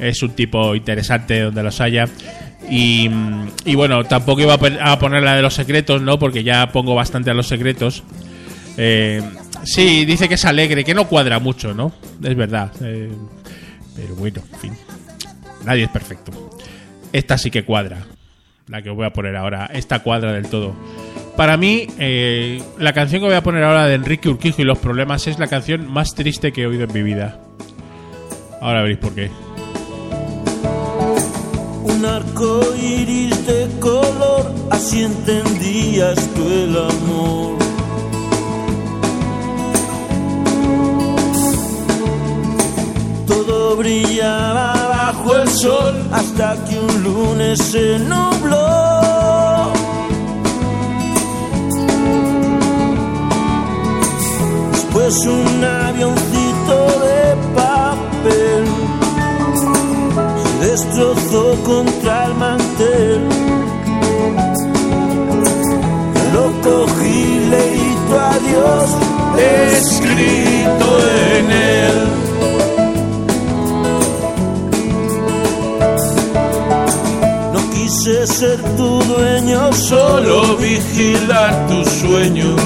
Es 0.00 0.22
un 0.22 0.30
tipo 0.30 0.74
interesante 0.74 1.40
donde 1.40 1.62
los 1.62 1.80
haya. 1.80 2.06
Y, 2.70 3.08
mm, 3.08 3.48
bueno, 3.74 4.04
tampoco 4.04 4.42
iba 4.42 4.54
a 4.54 4.98
poner 4.98 5.22
la 5.22 5.36
de 5.36 5.42
los 5.42 5.54
secretos, 5.54 6.02
¿no? 6.02 6.18
Porque 6.18 6.44
ya 6.44 6.70
pongo 6.70 6.94
bastante 6.94 7.30
a 7.30 7.34
los 7.34 7.46
secretos. 7.48 8.02
Eh, 8.76 9.20
sí, 9.64 10.04
dice 10.04 10.28
que 10.28 10.34
es 10.34 10.44
alegre, 10.44 10.84
que 10.84 10.94
no 10.94 11.08
cuadra 11.08 11.38
mucho, 11.38 11.74
¿no? 11.74 11.92
Es 12.22 12.36
verdad. 12.36 12.72
eh, 12.80 13.10
pero 13.96 14.14
bueno, 14.14 14.40
en 14.52 14.58
fin. 14.60 14.72
Nadie 15.64 15.84
es 15.84 15.90
perfecto. 15.90 16.32
Esta 17.12 17.36
sí 17.36 17.50
que 17.50 17.64
cuadra. 17.64 17.98
La 18.68 18.82
que 18.82 18.90
os 18.90 18.96
voy 18.96 19.06
a 19.06 19.12
poner 19.12 19.34
ahora. 19.36 19.66
Esta 19.72 20.00
cuadra 20.00 20.32
del 20.32 20.48
todo. 20.48 20.74
Para 21.36 21.56
mí, 21.56 21.86
eh, 21.98 22.62
la 22.78 22.92
canción 22.92 23.20
que 23.20 23.26
voy 23.28 23.36
a 23.36 23.42
poner 23.42 23.64
ahora 23.64 23.86
de 23.86 23.94
Enrique 23.94 24.28
Urquijo 24.28 24.60
y 24.62 24.64
los 24.64 24.78
problemas 24.78 25.26
es 25.26 25.38
la 25.38 25.46
canción 25.46 25.90
más 25.90 26.14
triste 26.14 26.52
que 26.52 26.62
he 26.62 26.66
oído 26.66 26.84
en 26.84 26.92
mi 26.92 27.02
vida. 27.02 27.40
Ahora 28.60 28.82
veréis 28.82 28.98
por 28.98 29.14
qué. 29.14 29.30
Un 31.84 32.04
arco 32.04 32.60
iris 32.76 33.46
de 33.46 33.68
color, 33.80 34.52
así 34.70 35.02
entendías 35.04 36.28
el 36.36 36.76
amor. 36.76 37.67
Brillaba 43.76 44.72
bajo 44.88 45.36
el 45.36 45.48
sol 45.48 45.94
hasta 46.12 46.56
que 46.64 46.78
un 46.78 47.02
lunes 47.02 47.58
se 47.58 47.98
nubló. 47.98 49.72
Después 54.72 55.14
un 55.26 55.64
avioncito 55.64 56.76
de 57.06 57.36
papel 57.54 58.64
se 60.60 60.66
destrozó 60.66 61.54
contra 61.64 62.26
el 62.26 62.34
mantel. 62.34 63.28
Lo 66.32 66.52
cogí, 66.62 67.46
leí 67.50 67.96
tu 68.08 68.14
adiós 68.16 68.90
escrito 69.38 70.98
en 71.36 71.50
él. 71.50 72.27
Quise 78.08 78.26
ser 78.26 78.62
tu 78.76 79.02
dueño, 79.02 79.72
solo 79.72 80.56
vigilar 80.56 81.66
tus 81.68 81.88
sueños. 81.88 82.60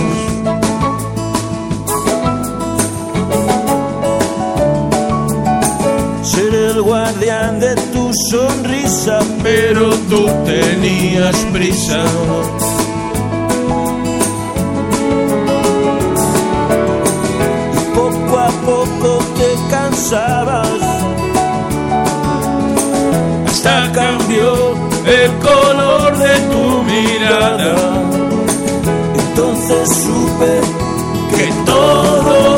ser 6.22 6.54
el 6.54 6.82
guardián 6.82 7.58
de 7.58 7.74
tu 7.92 8.10
sonrisa, 8.30 9.18
pero 9.42 9.90
tú 10.08 10.26
tenías 10.44 11.36
prisa. 11.52 12.04
Y 17.78 17.94
poco 17.96 18.38
a 18.38 18.50
poco 18.64 19.18
te 19.38 19.50
cansabas, 19.70 20.68
hasta 23.46 23.92
cambió 23.92 24.91
el 25.06 25.30
color 25.38 26.16
de 26.16 26.40
tu 26.50 26.82
mirada. 26.84 27.74
Entonces 29.14 29.88
supe 29.88 30.60
que 31.36 31.52
todo 31.64 32.56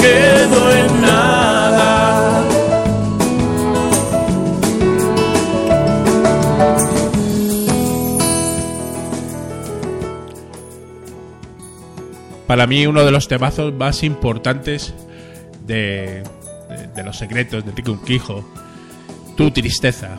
quedó 0.00 0.72
en 0.72 1.02
nada. 1.02 2.44
Para 12.46 12.66
mí, 12.66 12.84
uno 12.86 13.04
de 13.04 13.12
los 13.12 13.28
temazos 13.28 13.72
más 13.72 14.02
importantes 14.02 14.92
de, 15.66 16.24
de, 16.68 16.86
de 16.94 17.02
los 17.04 17.16
secretos 17.16 17.64
de 17.64 17.70
Enrique 17.70 17.90
Urquijo. 17.92 18.44
Tu 19.36 19.50
tristeza. 19.52 20.18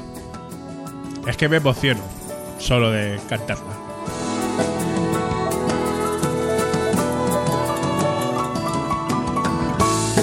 Es 1.27 1.37
que 1.37 1.47
me 1.47 1.57
emociono 1.57 2.01
solo 2.57 2.91
de 2.91 3.19
cantarla. 3.29 3.63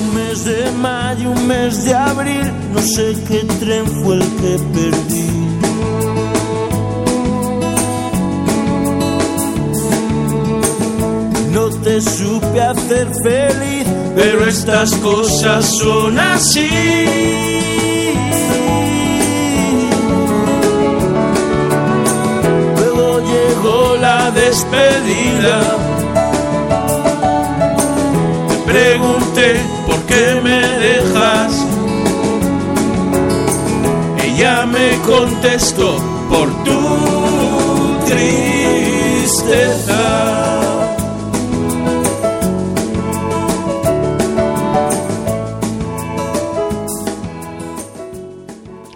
Un 0.00 0.14
mes 0.14 0.44
de 0.44 0.70
mayo, 0.72 1.30
un 1.30 1.46
mes 1.46 1.84
de 1.84 1.94
abril, 1.94 2.52
no 2.72 2.80
sé 2.80 3.16
qué 3.28 3.44
tren 3.60 3.86
fue 3.86 4.16
el 4.16 4.22
que 4.22 4.58
perdí. 4.74 5.28
No 11.52 11.70
te 11.82 12.00
supe 12.00 12.60
hacer 12.60 13.08
feliz, 13.22 13.86
pero 14.16 14.46
estas 14.46 14.94
cosas 14.96 15.70
son 15.78 16.18
así. 16.18 17.97
Llegó 23.58 23.96
la 23.96 24.30
despedida. 24.30 25.60
Te 28.48 28.56
pregunté 28.72 29.60
por 29.86 30.00
qué 30.02 30.40
me 30.42 30.60
dejas. 30.78 31.66
Ella 34.24 34.66
me 34.66 34.98
contestó 35.06 35.96
por 36.28 36.48
tu 36.64 36.80
tristeza. 38.06 38.34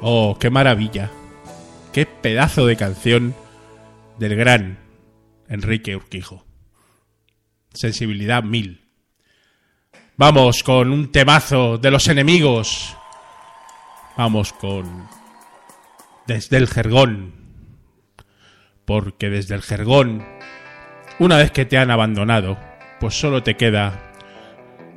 Oh, 0.03 0.37
qué 0.39 0.51
maravilla. 0.51 1.11
Qué 1.93 2.07
pedazo 2.07 2.67
de 2.67 2.77
canción 2.77 3.35
del 4.19 4.37
gran 4.37 4.79
Enrique 5.49 5.97
Urquijo. 5.97 6.45
Sensibilidad 7.73 8.43
mil. 8.43 8.89
Vamos 10.17 10.63
con 10.63 10.91
un 10.91 11.11
temazo 11.11 11.79
de 11.79 11.91
los 11.91 12.09
enemigos. 12.09 12.97
Vamos 14.17 14.53
con 14.53 15.09
Desde 16.27 16.59
el 16.59 16.69
Jergón. 16.69 17.35
Porque 18.85 19.31
desde 19.31 19.55
el 19.55 19.63
Jergón, 19.63 20.25
una 21.19 21.37
vez 21.37 21.51
que 21.51 21.65
te 21.65 21.79
han 21.79 21.91
abandonado, 21.91 22.59
pues 23.01 23.15
solo 23.15 23.43
te 23.43 23.57
queda 23.57 24.13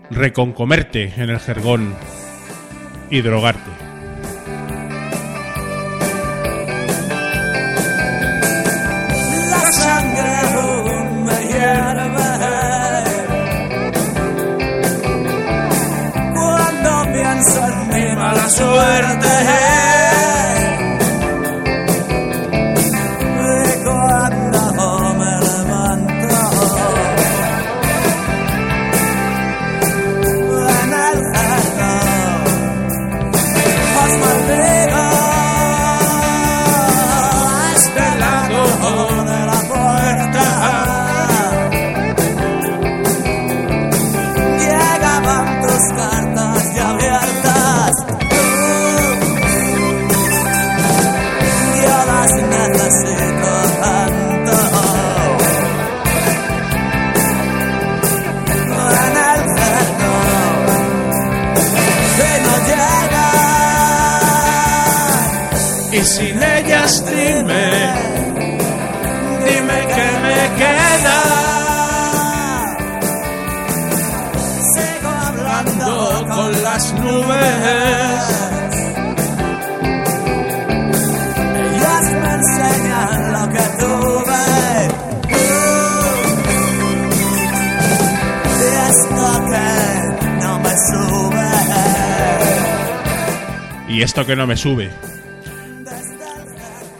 reconcomerte 0.10 1.14
en 1.18 1.30
el 1.30 1.40
Jergón 1.40 1.96
y 3.10 3.22
drogarte. 3.22 3.85
Suerte. 18.50 19.65
sin 66.06 66.42
ellas 66.42 67.04
dime, 67.08 67.66
dime 69.46 69.80
que 69.96 70.08
me 70.26 70.40
queda. 70.62 71.20
Sigo 74.74 75.10
hablando 75.10 76.26
con 76.30 76.64
las 76.64 76.94
nubes. 76.94 78.24
Ellas 81.74 82.06
me 82.22 82.32
enseñan 82.40 83.34
lo 83.34 83.44
que 83.50 83.66
tuve. 83.80 84.44
Y 88.54 88.68
esto 88.90 89.28
que 89.50 89.68
no 90.44 90.54
me 90.60 90.74
sube. 90.88 91.50
Y 93.88 94.02
esto 94.04 94.26
que 94.26 94.36
no 94.36 94.46
me 94.46 94.56
sube. 94.56 95.15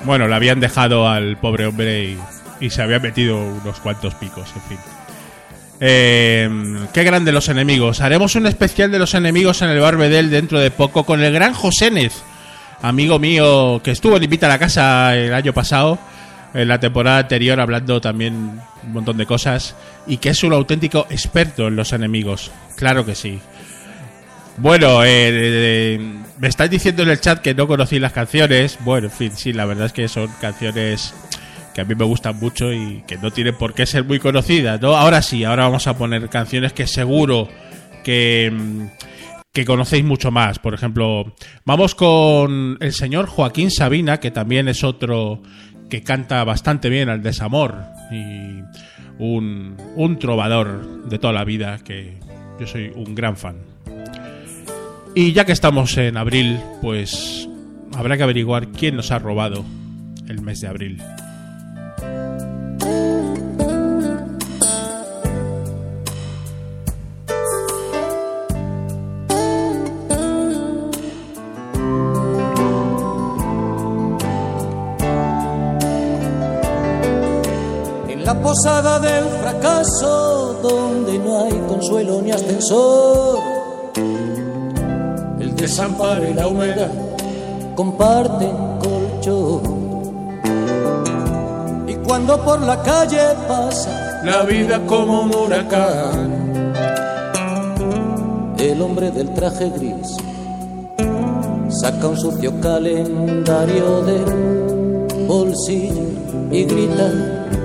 Bueno, 0.06 0.28
le 0.28 0.36
habían 0.36 0.60
dejado 0.60 1.10
al 1.10 1.38
pobre 1.38 1.66
hombre 1.66 2.16
y, 2.60 2.70
se 2.70 2.82
había 2.82 3.00
metido 3.00 3.38
unos 3.38 3.80
cuantos 3.80 4.14
picos, 4.16 4.50
en 4.56 4.62
fin. 4.62 4.78
Eh, 5.80 6.50
qué 6.94 7.04
grande 7.04 7.32
los 7.32 7.50
enemigos. 7.50 8.02
Haremos 8.02 8.36
un 8.36 8.46
especial 8.46 8.92
de 8.92 9.00
los 9.00 9.14
enemigos 9.14 9.62
en 9.62 9.70
el 9.70 9.80
Barbedel 9.80 10.30
dentro 10.30 10.60
de 10.60 10.72
poco 10.72 11.04
con 11.04 11.22
el 11.22 11.34
gran 11.34 11.54
Josénez, 11.54 12.14
amigo 12.82 13.20
mío 13.20 13.82
que 13.84 13.92
estuvo 13.92 14.16
en 14.18 14.24
Invita 14.24 14.46
a 14.46 14.50
la 14.50 14.60
Casa 14.60 15.16
el 15.16 15.34
año 15.34 15.54
pasado, 15.54 15.98
en 16.54 16.68
la 16.68 16.80
temporada 16.80 17.20
anterior, 17.20 17.60
hablando 17.60 18.00
también 18.00 18.62
un 18.84 18.94
montón 18.94 19.18
de 19.18 19.26
cosas, 19.26 19.76
y 20.08 20.18
que 20.18 20.30
es 20.30 20.44
un 20.44 20.54
auténtico 20.54 21.08
experto 21.10 21.68
en 21.68 21.76
los 21.76 21.94
enemigos. 21.94 22.52
Claro 22.78 23.06
que 23.06 23.16
sí. 23.16 23.42
Bueno, 24.58 25.04
eh, 25.04 26.00
me 26.40 26.48
estáis 26.48 26.72
diciendo 26.72 27.04
en 27.04 27.10
el 27.10 27.20
chat 27.20 27.42
que 27.42 27.54
no 27.54 27.68
conocí 27.68 28.00
las 28.00 28.14
canciones. 28.14 28.78
Bueno, 28.86 29.08
en 29.08 29.14
fin, 29.14 29.32
sí, 29.36 29.52
la 29.52 29.66
verdad 29.66 29.88
es 29.88 29.94
que 29.94 30.08
son 30.08 30.30
canciones 30.40 31.14
que 31.74 31.82
a 31.82 31.84
mí 31.86 31.94
me 31.94 32.06
gustan 32.06 32.40
mucho 32.40 32.72
y 32.72 33.04
que 33.06 33.18
no 33.18 33.32
tienen 33.32 33.56
por 33.56 33.74
qué 33.74 33.86
ser 33.86 34.06
muy 34.06 34.18
conocidas, 34.18 34.82
¿no? 34.82 34.96
Ahora 34.96 35.22
sí, 35.22 35.44
ahora 35.44 35.64
vamos 35.64 35.88
a 35.88 35.98
poner 35.98 36.30
canciones 36.30 36.72
que 36.72 36.88
seguro 36.88 37.50
que, 38.06 38.50
mm, 38.50 38.86
que 39.52 39.66
conocéis 39.66 40.06
mucho 40.06 40.32
más. 40.32 40.58
Por 40.60 40.74
ejemplo, 40.74 41.36
vamos 41.66 41.94
con 41.94 42.78
el 42.80 42.94
señor 42.94 43.28
Joaquín 43.28 43.72
Sabina, 43.72 44.22
que 44.22 44.32
también 44.32 44.70
es 44.70 44.86
otro 44.86 45.42
que 45.90 46.02
canta 46.02 46.44
bastante 46.46 46.90
bien 46.90 47.10
al 47.10 47.22
desamor 47.22 47.76
y 48.10 48.62
un, 49.20 49.76
un 49.96 50.18
trovador 50.18 51.10
de 51.10 51.20
toda 51.20 51.34
la 51.34 51.44
vida 51.44 51.80
que 51.80 52.20
yo 52.58 52.68
soy 52.68 52.92
un 52.96 53.14
gran 53.16 53.36
fan. 53.36 53.75
Y 55.18 55.32
ya 55.32 55.46
que 55.46 55.54
estamos 55.54 55.98
en 55.98 56.18
abril, 56.18 56.60
pues 56.82 57.48
habrá 57.96 58.18
que 58.18 58.24
averiguar 58.24 58.68
quién 58.68 58.98
nos 58.98 59.12
ha 59.12 59.20
robado 59.20 59.64
el 60.28 60.42
mes 60.42 60.60
de 60.60 60.68
abril. 60.68 61.02
En 78.10 78.26
la 78.26 78.42
posada 78.42 79.00
del 79.00 79.24
fracaso, 79.40 80.60
donde 80.62 81.18
no 81.20 81.46
hay 81.46 81.58
consuelo 81.70 82.22
ni 82.22 82.32
ascensor, 82.32 83.55
y 85.68 86.34
la 86.36 86.48
humedad 86.48 86.92
comparten 87.76 88.52
colchón. 88.80 89.62
Y 91.88 91.96
cuando 92.06 92.40
por 92.44 92.62
la 92.62 92.84
calle 92.84 93.18
pasa 93.48 94.22
la 94.24 94.44
vida 94.44 94.80
como 94.86 95.22
un 95.22 95.36
huracán, 95.36 96.74
el 98.60 98.80
hombre 98.80 99.10
del 99.10 99.34
traje 99.34 99.72
gris 99.72 100.16
saca 101.70 102.10
un 102.10 102.18
sucio 102.18 102.54
calendario 102.62 104.04
del 104.04 105.26
bolsillo 105.28 106.04
y 106.52 106.64
grita 106.66 107.12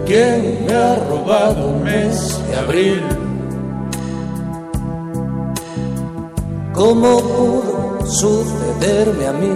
¿Quién 0.07 0.65
me 0.67 0.73
ha 0.73 0.97
robado 0.97 1.69
el 1.69 1.85
mes 1.85 2.41
de 2.49 2.57
abril? 2.57 3.03
¿Cómo 6.73 7.70
sucederme 8.11 9.27
a 9.27 9.33
mí? 9.33 9.51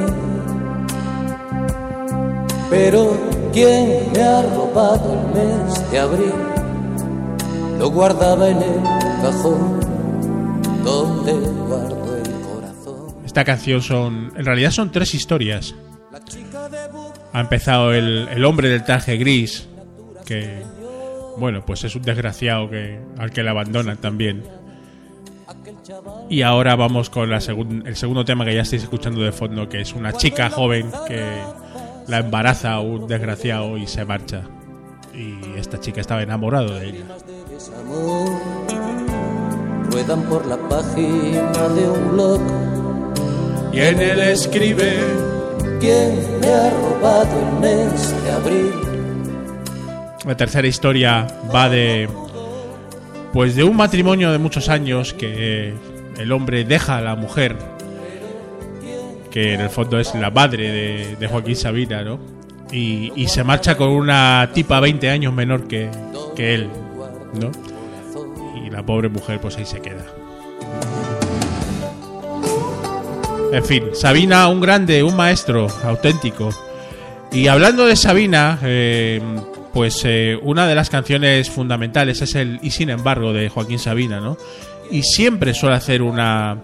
Pero 2.71 3.17
¿quién 3.53 4.13
me 4.13 4.23
ha 4.23 4.43
robado 4.43 5.13
el 5.13 5.35
mes 5.35 5.91
de 5.91 5.99
abril? 5.99 6.33
Lo 7.79 7.91
guardaba 7.91 8.49
en 8.49 8.59
el 8.59 8.83
cajón 9.23 9.81
donde 10.85 11.33
guardo 11.33 12.17
el 12.17 12.31
corazón. 12.41 13.17
Esta 13.25 13.45
canción 13.45 13.83
son. 13.83 14.33
En 14.37 14.45
realidad 14.45 14.71
son 14.71 14.91
tres 14.91 15.15
historias. 15.15 15.75
Ha 17.33 17.41
empezado 17.41 17.93
el, 17.93 18.29
el 18.29 18.45
hombre 18.45 18.69
del 18.69 18.85
traje 18.85 19.17
gris, 19.17 19.69
que. 20.25 20.63
Bueno, 21.37 21.65
pues 21.67 21.83
es 21.83 21.97
un 21.97 22.03
desgraciado 22.03 22.71
que, 22.71 23.01
al 23.19 23.33
que 23.33 23.43
le 23.43 23.51
abandonan 23.51 23.97
también. 23.97 24.45
Y 26.31 26.43
ahora 26.43 26.77
vamos 26.77 27.11
con 27.11 27.31
la 27.31 27.39
segun- 27.41 27.87
el 27.87 27.97
segundo 27.97 28.25
tema 28.25 28.45
que 28.45 28.55
ya 28.55 28.63
estáis 28.63 28.83
escuchando 28.85 29.21
de 29.23 29.33
fondo, 29.33 29.69
que 29.69 29.81
es 29.81 29.93
una 29.95 30.13
chica 30.13 30.51
joven 30.51 30.91
que 31.07 31.23
la 32.09 32.19
embaraza 32.19 32.81
un 32.81 33.07
desgraciado 33.07 33.77
y 33.77 33.87
se 33.87 34.05
marcha. 34.05 34.43
Y 35.15 35.59
esta 35.59 35.79
chica 35.81 36.01
estaba 36.01 36.23
enamorado 36.23 36.75
de 36.75 36.87
ella. 36.87 37.05
desamor 37.49 38.31
ruedan 39.91 40.23
por 40.23 40.45
la 40.47 40.57
página 40.69 41.69
de 41.69 41.89
un 41.89 42.11
blog. 42.13 42.41
Y 43.73 43.81
en 43.81 44.01
él 44.01 44.21
escribe 44.21 44.99
¿Quién 45.81 46.41
me 46.41 46.47
ha 46.49 46.71
robado 46.71 47.29
el 47.39 47.61
mes 47.61 48.25
de 48.25 48.31
abril? 48.33 48.73
La 50.25 50.37
tercera 50.37 50.67
historia 50.67 51.27
va 51.55 51.69
de. 51.69 52.09
Pues 53.35 53.57
de 53.57 53.65
un 53.65 53.77
matrimonio 53.77 54.31
de 54.31 54.39
muchos 54.39 54.69
años 54.69 55.13
que 55.13 55.75
el 56.17 56.31
hombre 56.31 56.63
deja 56.63 56.99
a 56.99 57.01
la 57.01 57.17
mujer, 57.17 57.57
que 59.29 59.55
en 59.55 59.61
el 59.61 59.71
fondo 59.71 59.99
es 59.99 60.15
la 60.15 60.31
madre 60.31 61.17
de, 61.19 61.27
Joaquín 61.27 61.57
Sabina, 61.57 62.05
¿no? 62.05 62.21
Y, 62.71 63.13
y 63.17 63.27
se 63.27 63.43
marcha 63.43 63.77
con 63.77 63.89
una 63.89 64.51
tipa 64.55 64.79
20 64.79 65.11
años 65.11 65.35
menor 65.35 65.67
que, 65.67 65.91
que 66.37 66.55
él, 66.55 66.69
¿no? 67.41 67.51
Y 68.65 68.71
la 68.71 68.87
pobre 68.87 69.09
mujer, 69.09 69.41
pues 69.41 69.59
ahí 69.59 69.67
se 69.67 69.81
queda. 69.81 70.07
En 73.51 73.65
fin, 73.65 73.87
Sabina, 73.95 74.47
un 74.47 74.61
grande, 74.61 75.03
un 75.03 75.17
maestro 75.17 75.67
auténtico. 75.83 76.51
Y 77.33 77.49
hablando 77.49 77.85
de 77.85 77.97
Sabina, 77.97 78.61
eh, 78.63 79.21
pues 79.75 80.05
eh, 80.05 80.39
una 80.41 80.69
de 80.69 80.77
las 80.77 80.89
canciones 80.89 81.51
fundamentales 81.51 82.23
es 82.23 82.37
el 82.37 82.61
Y 82.63 82.71
sin 82.71 82.91
embargo 82.91 83.33
de 83.33 83.49
Joaquín 83.49 83.81
Sabina, 83.81 84.21
¿no? 84.21 84.39
Y 84.91 85.03
siempre 85.03 85.53
suele 85.53 85.75
hacer 85.75 86.01
una, 86.01 86.63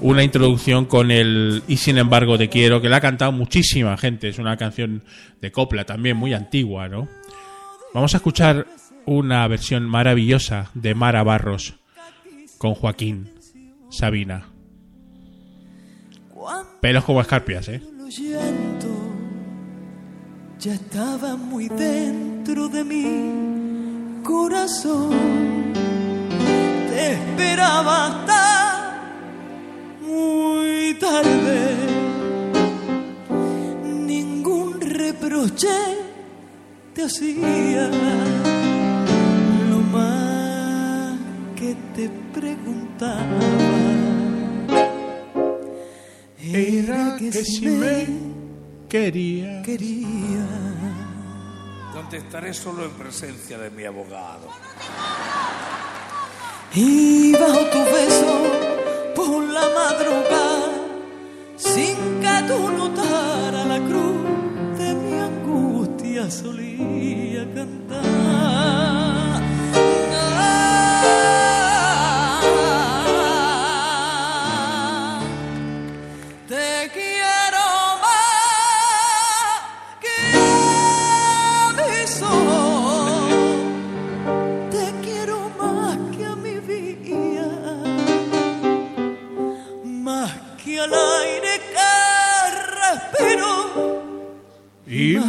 una 0.00 0.24
introducción 0.24 0.86
con 0.86 1.10
el 1.10 1.62
Y 1.68 1.76
sin 1.76 1.98
embargo 1.98 2.38
te 2.38 2.48
quiero, 2.48 2.80
que 2.80 2.88
la 2.88 2.96
ha 2.96 3.00
cantado 3.02 3.30
muchísima 3.30 3.96
gente. 3.98 4.30
Es 4.30 4.38
una 4.38 4.56
canción 4.56 5.04
de 5.42 5.52
copla 5.52 5.84
también 5.84 6.16
muy 6.16 6.32
antigua, 6.32 6.88
¿no? 6.88 7.08
Vamos 7.92 8.14
a 8.14 8.16
escuchar 8.16 8.66
una 9.04 9.46
versión 9.48 9.84
maravillosa 9.84 10.70
de 10.72 10.94
Mara 10.94 11.22
Barros 11.22 11.74
con 12.56 12.74
Joaquín 12.74 13.34
Sabina. 13.90 14.48
Pelos 16.80 17.04
como 17.04 17.20
escarpias, 17.20 17.68
¿eh? 17.68 17.82
Ya 20.58 20.72
estaba 20.72 21.36
muy 21.36 21.68
de 22.54 22.84
mi 22.84 24.22
corazón. 24.22 25.10
Te 26.88 27.14
esperaba 27.14 28.06
hasta 28.06 29.00
muy 30.00 30.94
tarde. 30.94 31.74
Ningún 33.84 34.80
reproche 34.80 35.76
te 36.94 37.02
hacía. 37.02 37.90
Lo 39.68 39.80
más 39.90 41.18
que 41.56 41.74
te 41.96 42.08
preguntaba 42.32 43.40
era 46.40 47.16
que 47.18 47.32
si 47.32 47.66
me 47.66 48.06
quería. 48.88 49.62
quería. 49.62 50.75
Contestaré 51.96 52.52
solo 52.52 52.84
en 52.84 52.90
presencia 52.90 53.56
de 53.56 53.70
mi 53.70 53.84
abogado. 53.84 54.50
Y 56.74 57.32
bajo 57.32 57.60
tu 57.70 57.78
beso 57.84 59.12
por 59.14 59.42
la 59.44 59.62
madrugada, 59.62 60.72
sin 61.56 61.96
que 62.20 62.44
tú 62.48 62.68
notaras 62.68 63.66
la 63.66 63.78
cruz 63.78 64.78
de 64.78 64.94
mi 64.94 65.18
angustia, 65.18 66.30
solía 66.30 67.44
cantar. 67.54 67.75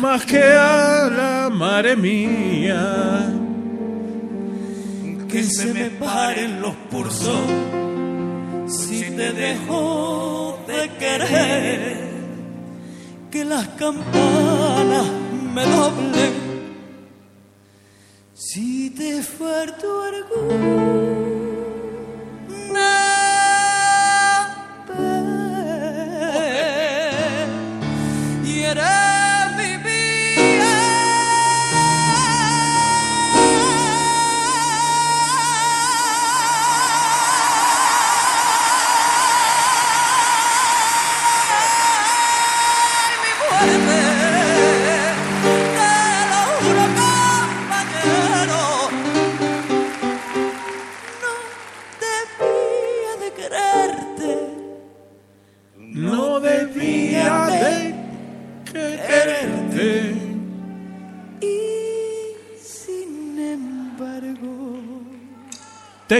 Más 0.08 0.26
que 0.26 0.42
a 0.42 1.10
la 1.20 1.50
madre 1.50 1.96
mía. 1.98 2.84
Que 5.32 5.44
se 5.44 5.74
me 5.74 5.90
paren 6.04 6.62
los 6.62 6.76
pulsos 6.90 7.46
si 8.68 9.02
te 9.20 9.30
dejo 9.34 10.60
de 10.72 10.82
querer. 11.02 12.08
Que 13.32 13.44
las 13.44 13.68
campanas 13.84 15.08
me 15.54 15.64
doblen 15.76 16.34
si 18.34 18.90
te 18.92 19.22
falto 19.22 19.88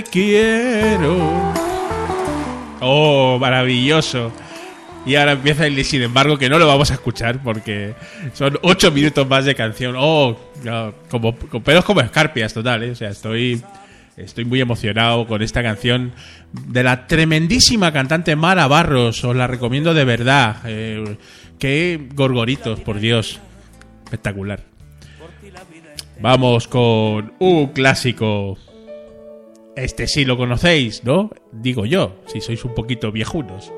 Quiero. 0.04 1.54
Oh, 2.80 3.38
maravilloso. 3.40 4.32
Y 5.06 5.16
ahora 5.16 5.32
empieza 5.34 5.66
el 5.66 5.84
sin 5.86 6.02
embargo, 6.02 6.38
que 6.38 6.50
no 6.50 6.60
lo 6.60 6.68
vamos 6.68 6.92
a 6.92 6.96
escuchar 6.96 7.42
porque 7.42 7.96
son 8.34 8.60
ocho 8.62 8.92
minutos 8.92 9.28
más 9.28 9.46
de 9.46 9.56
canción. 9.56 9.96
Oh, 9.98 10.38
como, 11.10 11.36
con 11.36 11.64
pelos 11.64 11.86
como 11.86 12.02
escarpias, 12.02 12.54
total. 12.54 12.84
¿eh? 12.84 12.92
O 12.92 12.96
sea, 12.96 13.10
estoy, 13.10 13.62
estoy 14.18 14.44
muy 14.44 14.60
emocionado 14.60 15.26
con 15.26 15.42
esta 15.42 15.64
canción 15.64 16.12
de 16.52 16.84
la 16.84 17.08
tremendísima 17.08 17.94
cantante 17.94 18.36
Mara 18.36 18.68
Barros. 18.68 19.24
Os 19.24 19.36
la 19.36 19.48
recomiendo 19.48 19.94
de 19.94 20.04
verdad. 20.04 20.58
Eh, 20.66 21.18
qué 21.58 22.10
gorgoritos, 22.14 22.82
por 22.82 23.00
Dios. 23.00 23.40
Espectacular. 24.04 24.62
Vamos 26.20 26.68
con 26.68 27.34
un 27.40 27.68
clásico. 27.68 28.58
Este 29.78 30.08
sí 30.08 30.26
lo 30.26 30.38
conocéis, 30.38 31.04
¿no? 31.04 31.30
Digo 31.52 31.86
yo, 31.86 32.16
si 32.26 32.42
sois 32.42 32.66
un 32.66 32.74
poquito 32.74 33.12
viejunos. 33.12 33.72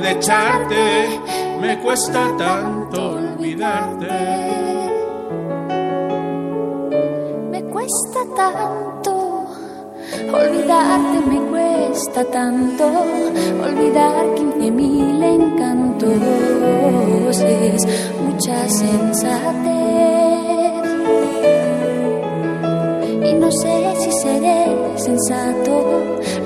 De 0.00 0.10
echarte. 0.12 1.20
Me 1.60 1.78
cuesta 1.78 2.20
tanto 2.38 3.10
olvidarte. 3.12 4.08
Me 7.50 7.62
cuesta 7.64 8.20
tanto 8.36 9.46
olvidarte, 10.32 11.20
me 11.28 11.40
cuesta 11.50 12.24
tanto 12.24 12.84
olvidar 13.64 14.34
quince 14.34 14.70
mil 14.70 15.22
encantos. 15.22 16.10
Es 17.40 17.86
mucha 18.24 18.68
sensatez. 18.68 19.70
Y 23.28 23.34
no 23.34 23.50
sé 23.50 23.94
si 24.00 24.12
seré 24.12 24.66
sensato. 24.96 25.89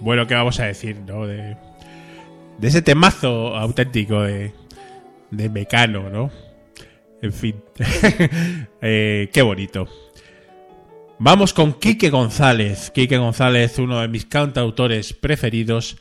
Bueno, 0.00 0.26
¿qué 0.26 0.34
vamos 0.34 0.60
a 0.60 0.66
decir, 0.66 0.96
no? 1.06 1.26
De, 1.26 1.56
ese 2.62 2.82
temazo 2.82 3.56
auténtico 3.56 4.22
de, 4.22 4.52
de 5.30 5.48
Mecano, 5.48 6.08
¿no? 6.10 6.30
En 7.22 7.32
fin. 7.32 7.62
Eh, 8.80 9.28
qué 9.32 9.42
bonito. 9.42 9.88
Vamos 11.18 11.52
con 11.52 11.72
Quique 11.72 12.10
González. 12.10 12.92
Quique 12.92 13.18
González, 13.18 13.76
uno 13.80 14.00
de 14.00 14.06
mis 14.06 14.24
cantautores 14.24 15.14
preferidos, 15.14 15.96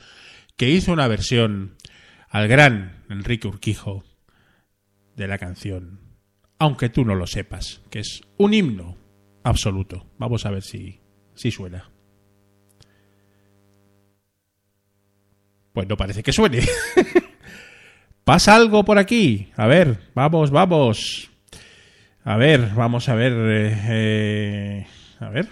que 0.55 0.69
hizo 0.69 0.93
una 0.93 1.07
versión 1.07 1.75
al 2.29 2.47
gran 2.47 3.03
Enrique 3.09 3.47
Urquijo 3.47 4.03
de 5.15 5.27
la 5.27 5.39
canción. 5.39 6.01
Aunque 6.59 6.89
tú 6.89 7.03
no 7.03 7.15
lo 7.15 7.25
sepas, 7.25 7.81
que 7.89 7.99
es 7.99 8.21
un 8.37 8.53
himno 8.53 8.95
absoluto. 9.43 10.05
Vamos 10.19 10.45
a 10.45 10.51
ver 10.51 10.61
si, 10.61 11.01
si 11.33 11.49
suena. 11.49 11.89
Pues 15.77 15.87
no 15.87 15.95
parece 15.95 16.23
que 16.23 16.33
suene. 16.33 16.67
¿Pasa 18.23 18.55
algo 18.55 18.83
por 18.83 18.97
aquí? 18.97 19.51
A 19.55 19.67
ver, 19.67 19.99
vamos, 20.15 20.49
vamos. 20.49 21.29
A 22.25 22.35
ver, 22.35 22.71
vamos 22.73 23.07
a 23.09 23.13
ver. 23.13 23.31
eh, 23.35 23.77
eh, 23.87 24.87
a 25.19 25.29
ver. 25.29 25.47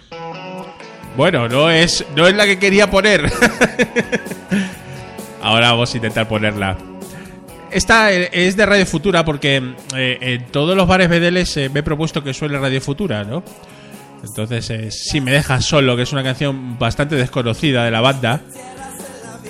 Bueno, 1.16 1.48
no 1.48 1.70
es, 1.70 2.04
no 2.16 2.26
es 2.26 2.34
la 2.34 2.44
que 2.44 2.58
quería 2.58 2.90
poner. 2.90 3.30
Ahora 5.42 5.70
vamos 5.70 5.94
a 5.94 5.96
intentar 5.96 6.26
ponerla. 6.26 6.76
Esta 7.70 8.12
eh, 8.12 8.28
es 8.32 8.56
de 8.56 8.66
Radio 8.66 8.84
Futura 8.84 9.24
porque 9.24 9.62
eh, 9.94 10.18
en 10.20 10.46
todos 10.46 10.76
los 10.76 10.88
bares 10.88 11.08
bedeles 11.08 11.56
eh, 11.56 11.68
me 11.68 11.78
he 11.80 11.84
propuesto 11.84 12.24
que 12.24 12.34
suene 12.34 12.58
Radio 12.58 12.80
Futura, 12.80 13.22
¿no? 13.22 13.44
Entonces, 14.24 14.70
eh, 14.70 14.90
si 14.90 15.20
me 15.20 15.30
dejas 15.30 15.64
solo, 15.64 15.94
que 15.94 16.02
es 16.02 16.12
una 16.12 16.24
canción 16.24 16.80
bastante 16.80 17.14
desconocida 17.14 17.84
de 17.84 17.92
la 17.92 18.00
banda, 18.00 18.40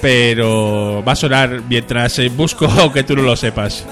pero 0.06 1.02
va 1.02 1.12
a 1.14 1.16
sonar 1.16 1.62
mientras 1.68 2.20
eh, 2.20 2.28
busco 2.28 2.92
que 2.94 3.02
tú 3.02 3.16
no 3.16 3.22
lo 3.22 3.34
sepas. 3.34 3.84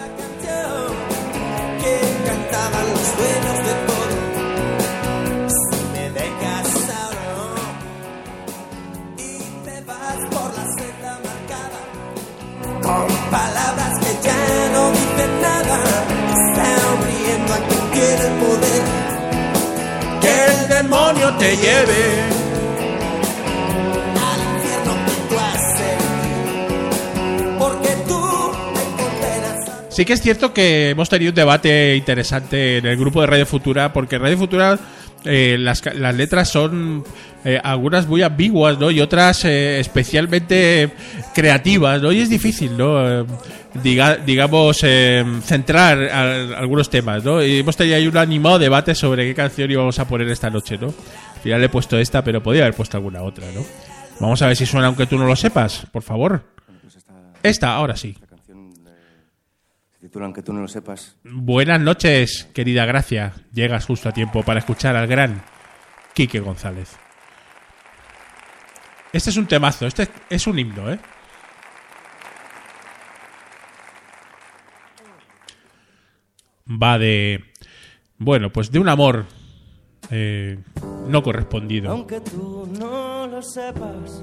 que 1.83 2.00
cantaban 2.24 2.94
Sí 29.95 30.05
que 30.05 30.13
es 30.15 30.21
cierto 30.21 30.53
que 30.53 30.91
hemos 30.91 31.09
tenido 31.09 31.31
un 31.31 31.37
debate 31.37 31.95
interesante 31.97 32.79
en 32.79 32.87
el 32.87 32.97
grupo 32.97 33.21
de 33.21 33.29
Radio 33.29 33.47
Futura, 33.47 33.93
porque 33.93 34.19
Radio 34.19 34.37
Futura 34.37 34.79
eh, 35.25 35.57
las, 35.59 35.83
las 35.95 36.15
letras 36.17 36.49
son 36.49 37.05
eh, 37.45 37.61
algunas 37.63 38.07
muy 38.09 38.23
ambiguas, 38.23 38.77
¿no? 38.79 38.91
Y 38.91 39.01
otras 39.01 39.45
eh, 39.45 39.79
especialmente 39.79 40.91
creativas, 41.33 42.03
¿no? 42.03 42.11
Y 42.11 42.21
es 42.21 42.29
difícil, 42.29 42.77
¿no? 42.77 43.09
Eh, 43.21 43.25
diga- 43.85 44.19
digamos, 44.25 44.81
eh, 44.83 45.25
centrar 45.45 46.03
a- 46.11 46.59
algunos 46.59 46.91
temas, 46.91 47.23
¿no? 47.25 47.41
Y 47.43 47.61
hemos 47.61 47.77
tenido 47.77 47.97
ahí 47.97 48.09
un 48.09 48.17
animado 48.17 48.59
debate 48.59 48.97
sobre 48.97 49.25
qué 49.27 49.35
canción 49.35 49.71
íbamos 49.71 49.99
a 50.01 50.09
poner 50.09 50.29
esta 50.29 50.51
noche, 50.51 50.77
¿no? 50.77 50.89
Al 50.89 51.41
final 51.41 51.61
le 51.61 51.67
he 51.67 51.71
puesto 51.71 51.97
esta, 51.99 52.25
pero 52.25 52.43
podía 52.43 52.63
haber 52.63 52.75
puesto 52.75 52.97
alguna 52.97 53.23
otra, 53.23 53.47
¿no? 53.55 53.65
Vamos 54.19 54.43
a 54.43 54.49
ver 54.49 54.57
si 54.57 54.67
suena 54.67 54.89
aunque 54.89 55.07
tú 55.07 55.17
no 55.19 55.27
lo 55.27 55.37
sepas, 55.37 55.87
por 55.93 56.03
favor. 56.03 56.43
Esta, 57.45 57.75
ahora 57.75 57.95
sí. 57.97 58.17
Se 60.05 60.09
titula 60.09 60.27
Aunque 60.27 60.43
tú 60.43 60.53
no 60.53 60.61
lo 60.61 60.69
sepas. 60.69 61.17
Buenas 61.25 61.81
noches, 61.81 62.51
querida 62.53 62.85
Gracia. 62.85 63.33
Llegas 63.55 63.87
justo 63.87 64.11
a 64.11 64.12
tiempo 64.12 64.43
para 64.43 64.59
escuchar 64.59 64.97
al 64.97 65.07
gran 65.07 65.43
Quique 66.12 66.40
González. 66.40 66.95
Este 69.14 69.31
es 69.31 69.37
un 69.38 69.47
temazo, 69.47 69.87
este 69.87 70.07
es 70.29 70.47
un 70.47 70.59
himno, 70.59 70.93
¿eh? 70.93 70.99
Va 76.69 76.99
de... 76.99 77.43
Bueno, 78.19 78.53
pues 78.53 78.71
de 78.71 78.81
un 78.81 78.90
amor 78.90 79.25
eh, 80.11 80.59
no 81.09 81.23
correspondido. 81.23 81.90
Aunque 81.90 82.21
tú 82.21 82.69
no 82.79 83.27
lo 83.27 83.40
sepas, 83.40 84.23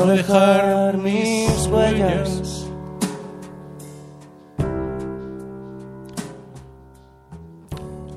no 0.00 0.06
dejar 0.06 0.96
mis 0.96 1.66
huellas. 1.66 2.66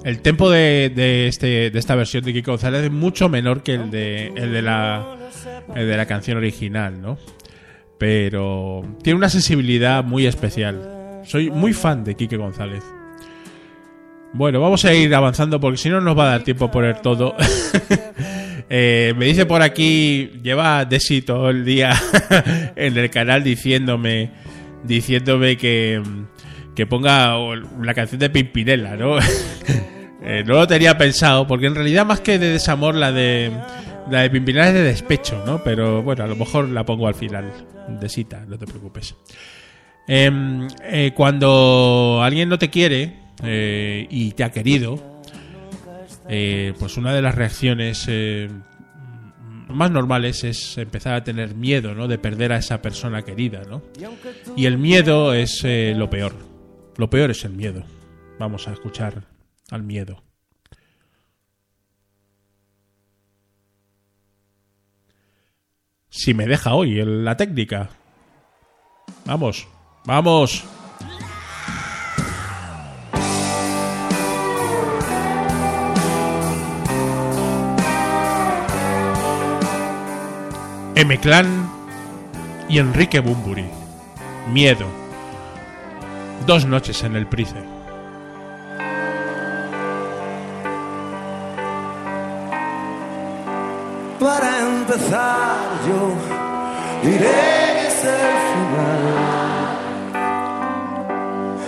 El 0.04 0.22
tempo 0.22 0.50
de, 0.50 0.92
de 0.94 1.28
este, 1.28 1.72
de 1.72 1.80
esta 1.80 1.96
versión 1.96 2.24
de 2.24 2.34
Kiko 2.34 2.52
González 2.52 2.84
es 2.84 2.92
mucho 2.92 3.30
menor 3.30 3.64
que 3.64 3.76
el 3.76 3.90
de, 3.90 4.28
el 4.28 4.52
de, 4.52 4.62
la, 4.62 5.18
el 5.76 5.88
de 5.88 5.98
la 5.98 6.06
canción 6.06 6.38
original, 6.38 7.02
¿no? 7.02 7.18
Pero 7.98 8.84
tiene 9.02 9.18
una 9.18 9.30
sensibilidad 9.30 10.04
muy 10.04 10.26
especial. 10.26 11.22
Soy 11.24 11.50
muy 11.50 11.74
fan 11.74 12.04
de 12.04 12.16
Quique 12.16 12.36
González. 12.36 12.84
Bueno, 14.34 14.60
vamos 14.60 14.84
a 14.84 14.94
ir 14.94 15.14
avanzando 15.16 15.60
porque 15.60 15.78
si 15.78 15.90
no 15.90 16.02
nos 16.02 16.18
va 16.18 16.24
a 16.24 16.32
dar 16.32 16.44
tiempo 16.44 16.66
a 16.66 16.72
poner 16.72 17.00
todo. 17.02 17.36
Eh, 18.76 19.14
me 19.16 19.26
dice 19.26 19.46
por 19.46 19.62
aquí, 19.62 20.32
lleva 20.42 20.84
Desi 20.86 21.22
todo 21.22 21.52
el 21.52 21.64
día 21.64 21.94
en 22.76 22.98
el 22.98 23.08
canal 23.12 23.44
diciéndome, 23.44 24.32
diciéndome 24.84 25.58
que, 25.58 26.02
que 26.76 26.88
ponga 26.88 27.38
la 27.80 27.94
canción 27.94 28.20
de 28.20 28.32
Pimpinela, 28.32 28.96
¿no? 28.98 29.18
Eh, 30.26 30.42
no 30.48 30.54
lo 30.54 30.66
tenía 30.66 30.98
pensado, 30.98 31.46
porque 31.46 31.66
en 31.66 31.76
realidad 31.76 32.06
más 32.06 32.22
que 32.22 32.40
de 32.40 32.48
desamor 32.48 32.96
la 32.96 33.12
de 33.12 33.52
la 34.10 34.22
de 34.22 34.30
Pimpinela 34.30 34.70
es 34.70 34.74
de 34.74 34.82
despecho, 34.82 35.44
¿no? 35.46 35.62
Pero 35.62 36.02
bueno, 36.02 36.24
a 36.24 36.28
lo 36.28 36.38
mejor 36.38 36.70
la 36.70 36.86
pongo 36.86 37.10
al 37.10 37.14
final, 37.14 37.52
de 38.00 38.08
cita, 38.08 38.46
no 38.48 38.58
te 38.58 38.66
preocupes. 38.66 39.16
Em, 40.08 40.66
eh, 40.82 41.12
cuando 41.14 42.22
alguien 42.24 42.48
no 42.48 42.58
te 42.58 42.70
quiere 42.70 43.18
y 44.10 44.32
te 44.32 44.46
ha 44.46 44.52
querido, 44.52 45.13
eh, 46.28 46.74
pues 46.80 46.98
una 46.98 47.14
de 47.14 47.22
las 47.22 47.36
reacciones 47.36 48.06
eh, 48.08 48.50
más 49.68 49.92
normales 49.92 50.44
es 50.44 50.78
empezar 50.78 51.16
a 51.16 51.24
tener 51.24 51.56
miedo, 51.56 51.94
¿no? 51.96 52.08
De 52.08 52.18
perder 52.18 52.54
a 52.54 52.58
esa 52.58 52.82
persona 52.82 53.24
querida, 53.24 53.64
¿no? 53.70 53.82
Y 54.56 54.66
el 54.66 54.78
miedo 54.78 55.34
es 55.34 55.62
eh, 55.64 55.94
lo 55.96 56.10
peor. 56.10 56.34
Lo 56.98 57.10
peor 57.10 57.32
es 57.32 57.44
el 57.44 57.54
miedo. 57.54 57.84
Vamos 58.40 58.68
a 58.68 58.74
escuchar 58.74 59.24
al 59.72 59.84
miedo. 59.84 60.24
Si 66.10 66.34
me 66.34 66.46
deja 66.46 66.76
hoy 66.76 67.04
la 67.04 67.36
técnica. 67.36 67.90
Vamos, 69.26 69.68
vamos. 70.06 70.64
M-Clan 81.04 81.70
y 82.70 82.80
Enrique 82.80 83.20
Bumburi. 83.20 83.66
Miedo. 84.54 84.86
Dos 86.46 86.66
noches 86.66 87.04
en 87.04 87.18
el 87.18 87.28
Price. 87.28 87.62
Para 94.18 94.60
empezar 94.62 95.58
yo 95.86 97.10
diré 97.10 97.20
que 97.20 97.88
es 97.88 98.06
el 98.06 98.36
final. 98.54 99.02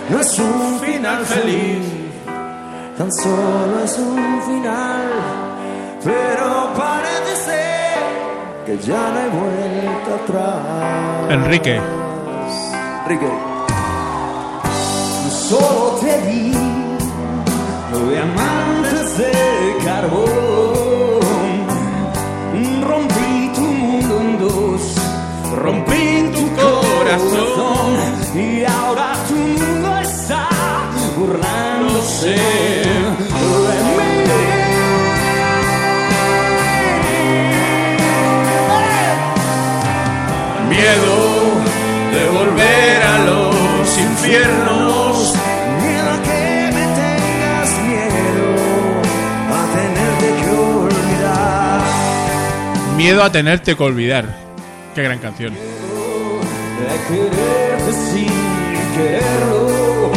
No 0.08 0.20
es 0.20 0.38
un 0.38 0.80
final 0.80 1.26
feliz, 1.26 1.84
tan 2.96 3.12
solo 3.12 3.84
es 3.84 3.98
un 3.98 4.42
final. 4.46 5.10
Pero 6.02 6.72
parece 6.74 7.36
ser 7.44 7.85
que 8.66 8.76
ya 8.78 9.12
no 9.12 9.18
hay 9.20 9.30
vuelta 9.30 10.14
atrás. 10.16 11.30
Enrique. 11.30 11.80
Enrique. 13.04 13.30
Solo 15.48 15.98
te 16.00 16.20
di 16.22 16.52
diamantes 18.10 19.18
de 19.18 19.32
carbón. 19.84 20.26
Rompí 22.88 23.52
tu 23.54 23.60
mundo 23.60 24.20
en 24.20 24.38
dos, 24.40 24.82
rompí 25.62 26.32
tu 26.34 26.44
corazón. 26.60 27.88
Y 28.34 28.64
ahora 28.64 29.12
tu 29.28 29.34
mundo 29.34 29.98
está 29.98 30.48
burlándose 31.16 32.65
infiernos. 44.36 45.34
Miedo 45.82 46.10
a 46.10 46.22
que 46.22 46.70
me 46.74 46.84
tengas 47.00 47.70
miedo 47.86 48.48
a 49.52 49.62
tenerte 49.76 50.28
que 50.42 50.50
olvidar. 50.50 51.80
Miedo 52.96 53.22
a 53.22 53.32
tenerte 53.32 53.76
que 53.76 53.82
olvidar. 53.82 54.24
Qué 54.94 55.02
gran 55.02 55.18
canción. 55.18 55.54
De 55.54 55.60
quererte 57.08 57.92
sin 57.92 58.28
quererlo, 58.94 60.12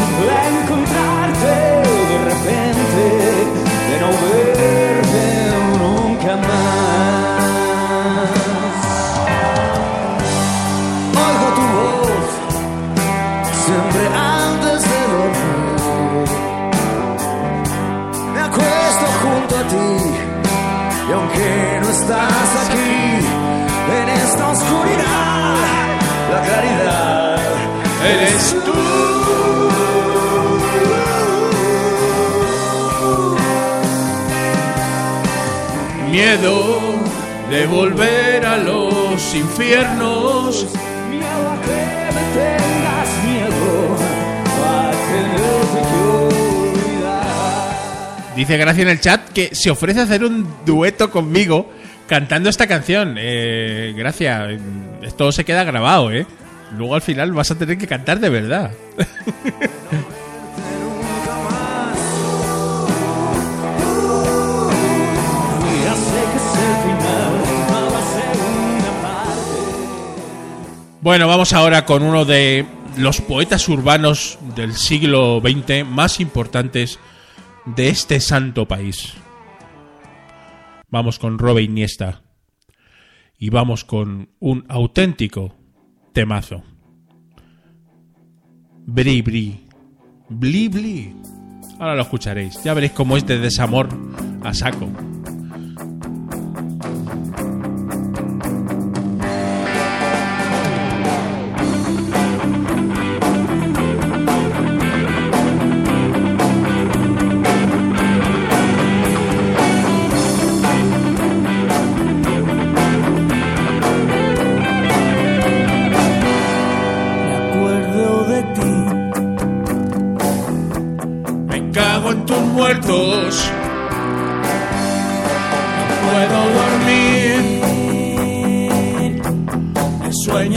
Miedo 36.11 36.79
de 37.51 37.67
volver 37.67 38.43
a 38.43 38.57
los 38.57 39.35
infiernos. 39.35 40.67
Miedo 41.09 41.51
a 41.51 41.61
que 41.61 42.09
me 42.15 42.21
tengas 42.33 43.09
miedo, 43.25 43.97
a 44.65 44.91
tenerte 45.11 45.79
que 45.87 45.99
olvidar. 46.97 48.35
Dice 48.35 48.57
Gracia 48.57 48.81
en 48.81 48.89
el 48.89 48.99
chat 48.99 49.29
que 49.29 49.53
se 49.53 49.69
ofrece 49.69 49.99
a 49.99 50.03
hacer 50.03 50.23
un 50.23 50.47
dueto 50.65 51.11
conmigo 51.11 51.69
cantando 52.07 52.49
esta 52.49 52.65
canción. 52.65 53.15
Eh, 53.19 53.93
Gracia, 53.95 54.47
esto 55.03 55.31
se 55.31 55.45
queda 55.45 55.63
grabado, 55.63 56.11
¿eh? 56.11 56.25
Luego 56.75 56.95
al 56.95 57.01
final 57.01 57.33
vas 57.33 57.51
a 57.51 57.55
tener 57.55 57.77
que 57.77 57.85
cantar 57.85 58.19
de 58.19 58.29
verdad. 58.29 58.71
Bueno, 71.01 71.29
vamos 71.29 71.53
ahora 71.53 71.85
con 71.85 72.03
uno 72.03 72.25
de 72.25 72.65
los 72.97 73.21
poetas 73.21 73.69
urbanos 73.69 74.37
del 74.55 74.73
siglo 74.73 75.41
XX 75.41 75.85
más 75.87 76.19
importantes 76.19 76.99
de 77.65 77.87
este 77.87 78.19
santo 78.19 78.67
país. 78.67 79.13
Vamos 80.89 81.17
con 81.17 81.39
Robe 81.39 81.61
Iniesta. 81.61 82.21
Y 83.37 83.49
vamos 83.49 83.85
con 83.85 84.31
un 84.39 84.65
auténtico 84.67 85.55
temazo. 86.11 86.63
Bri 88.85 89.21
Bri. 89.21 89.67
Bli 90.27 90.67
Bli. 90.67 91.15
Ahora 91.79 91.95
lo 91.95 92.01
escucharéis. 92.01 92.61
Ya 92.63 92.73
veréis 92.73 92.91
cómo 92.91 93.15
es 93.15 93.25
de 93.25 93.39
desamor 93.39 93.87
a 94.43 94.53
saco. 94.53 94.89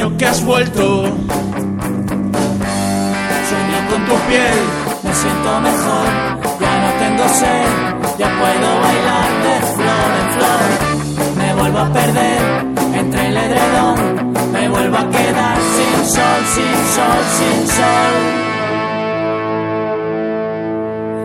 Sueño 0.02 0.16
que 0.18 0.26
has 0.26 0.44
vuelto. 0.44 1.02
Sueño 3.48 3.78
con 3.90 4.04
tu 4.06 4.14
piel. 4.28 4.58
me 5.02 5.14
siento 5.14 5.60
mejor, 5.60 6.06
ya 6.60 6.72
no 6.82 6.90
tengo 6.98 7.28
sed, 7.28 7.66
ya 8.18 8.28
puedo 8.40 8.80
bailar 8.80 9.30
de 9.46 9.54
flor 9.76 10.10
en 10.20 10.28
flor. 10.36 10.62
Me 11.36 11.48
vuelvo 11.54 11.78
a 11.78 11.92
perder 11.92 12.40
entre 12.94 13.28
el 13.28 13.36
edredón, 13.36 13.98
me 14.52 14.68
vuelvo 14.68 14.96
a 14.96 15.10
quedar 15.10 15.56
sin 15.76 16.04
sol, 16.06 16.40
sin 16.54 16.74
sol, 16.96 17.22
sin 17.38 17.68
sol. 17.68 18.14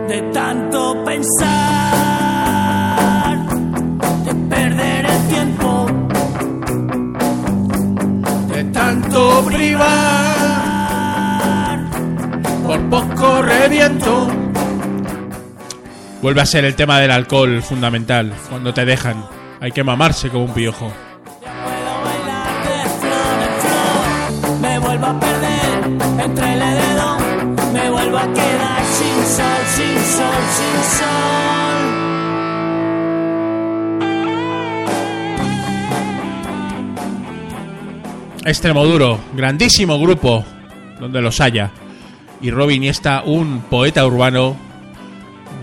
De 0.08 0.18
tanto 0.32 0.78
pensar, 1.04 2.07
De 9.08 9.14
tanto 9.14 9.44
privar. 9.46 10.36
Por 12.66 12.90
poco 12.90 13.42
reviento. 13.42 14.28
Vuelve 16.20 16.40
a 16.42 16.46
ser 16.46 16.64
el 16.64 16.74
tema 16.74 17.00
del 17.00 17.10
alcohol 17.10 17.62
fundamental. 17.62 18.34
Cuando 18.50 18.74
te 18.74 18.84
dejan, 18.84 19.24
hay 19.60 19.72
que 19.72 19.82
mamarse 19.82 20.28
como 20.28 20.44
un 20.44 20.52
piojo. 20.52 20.92
Me 24.60 24.78
vuelvo 24.78 25.06
a 25.06 25.18
perder 25.18 25.84
entre 26.24 26.52
el 26.52 26.62
edredón. 26.62 27.56
Me 27.72 27.90
vuelvo 27.90 28.18
a 28.18 28.32
quedar 28.32 28.84
sin 28.84 29.24
sol, 29.26 29.64
sin 29.74 29.96
sol, 30.04 30.44
sin 30.56 30.82
sol. 30.98 31.57
Extremoduro, 38.48 39.20
grandísimo 39.34 39.98
grupo, 39.98 40.42
donde 40.98 41.20
los 41.20 41.38
haya. 41.42 41.70
Y 42.40 42.50
Robin 42.50 42.76
Iniesta, 42.76 43.22
un 43.26 43.60
poeta 43.68 44.06
urbano 44.06 44.56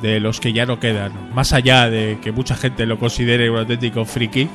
de 0.03 0.19
los 0.19 0.39
que 0.39 0.53
ya 0.53 0.67
no 0.67 0.79
quedan. 0.79 1.33
Más 1.33 1.51
allá 1.51 1.89
de 1.89 2.19
que 2.21 2.31
mucha 2.31 2.55
gente 2.55 2.85
lo 2.85 2.99
considere 2.99 3.49
un 3.49 3.57
auténtico 3.57 4.05
friki 4.05 4.47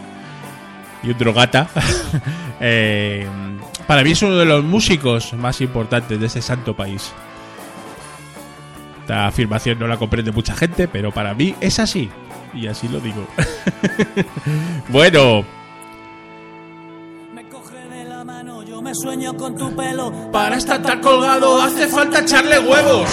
y 1.03 1.11
un 1.11 1.19
drogata. 1.19 1.71
eh, 2.61 3.27
para 3.89 4.05
mí 4.05 4.13
es 4.13 4.23
uno 4.23 4.37
de 4.37 4.45
los 4.45 4.63
músicos 4.63 5.33
más 5.33 5.61
importantes 5.61 6.21
de 6.21 6.27
ese 6.27 6.41
santo 6.41 6.77
país. 6.77 7.13
Esta 9.01 9.27
afirmación 9.27 9.77
no 9.81 9.89
la 9.89 9.97
comprende 9.97 10.31
mucha 10.31 10.55
gente, 10.55 10.87
pero 10.87 11.11
para 11.11 11.35
mí 11.35 11.57
es 11.61 11.81
así. 11.81 12.09
Y 12.55 12.69
así 12.69 12.87
lo 12.87 13.01
digo. 13.01 13.27
bueno, 14.89 15.45
me 18.91 18.95
sueño 18.97 19.37
con 19.37 19.55
tu 19.55 19.75
pelo. 19.77 20.13
Para 20.33 20.57
estar 20.57 20.83
tan 20.83 21.01
colgado 21.01 21.63
hace 21.63 21.87
falta 21.87 22.21
echarle 22.21 22.59
huevos. 22.59 23.09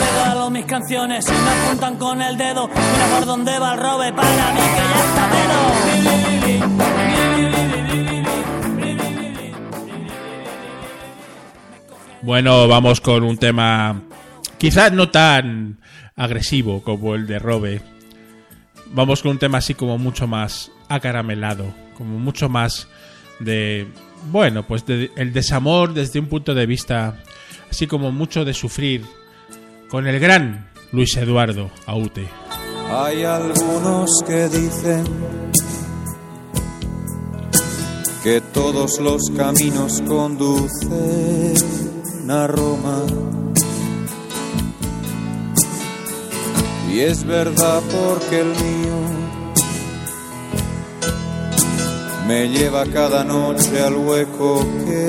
Regalo 0.00 0.50
mis 0.50 0.64
canciones 0.66 1.26
y 1.26 1.32
me 1.32 1.50
apuntan 1.50 1.96
con 1.96 2.22
el 2.22 2.36
dedo. 2.36 2.68
Mira 2.68 3.06
por 3.16 3.26
dónde 3.26 3.58
va 3.58 3.74
el 3.74 3.80
robe 3.80 4.12
para 4.12 4.52
mí 4.52 4.60
que 4.60 4.82
ya 4.92 5.04
está 5.04 5.28
Bueno, 12.22 12.68
vamos 12.68 13.00
con 13.00 13.24
un 13.24 13.36
tema 13.36 14.00
quizás 14.58 14.92
no 14.92 15.08
tan 15.08 15.80
agresivo 16.14 16.84
como 16.84 17.16
el 17.16 17.26
de 17.26 17.40
Robe. 17.40 17.91
Vamos 18.92 19.22
con 19.22 19.32
un 19.32 19.38
tema 19.38 19.58
así 19.58 19.74
como 19.74 19.98
mucho 19.98 20.26
más 20.26 20.70
acaramelado, 20.88 21.72
como 21.96 22.18
mucho 22.18 22.48
más 22.48 22.88
de, 23.38 23.86
bueno, 24.30 24.66
pues 24.66 24.84
de, 24.86 25.10
el 25.16 25.32
desamor 25.32 25.94
desde 25.94 26.20
un 26.20 26.26
punto 26.26 26.54
de 26.54 26.66
vista 26.66 27.22
así 27.70 27.86
como 27.86 28.12
mucho 28.12 28.44
de 28.44 28.52
sufrir 28.52 29.04
con 29.88 30.06
el 30.06 30.20
gran 30.20 30.70
Luis 30.92 31.16
Eduardo 31.16 31.70
Aute. 31.86 32.28
Hay 32.90 33.24
algunos 33.24 34.22
que 34.26 34.48
dicen 34.48 35.04
que 38.22 38.42
todos 38.52 39.00
los 39.00 39.30
caminos 39.30 40.02
conducen 40.02 41.54
a 42.30 42.46
Roma. 42.46 43.41
Y 46.92 47.00
es 47.00 47.24
verdad 47.24 47.80
porque 47.90 48.40
el 48.40 48.48
mío 48.48 48.98
me 52.28 52.50
lleva 52.50 52.84
cada 52.84 53.24
noche 53.24 53.82
al 53.82 53.96
hueco 53.96 54.60
que 54.84 55.06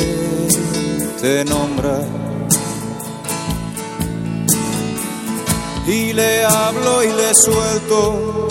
te 1.22 1.44
nombra. 1.44 2.00
Y 5.86 6.14
le 6.14 6.46
hablo 6.46 7.04
y 7.04 7.08
le 7.08 7.34
suelto 7.36 8.48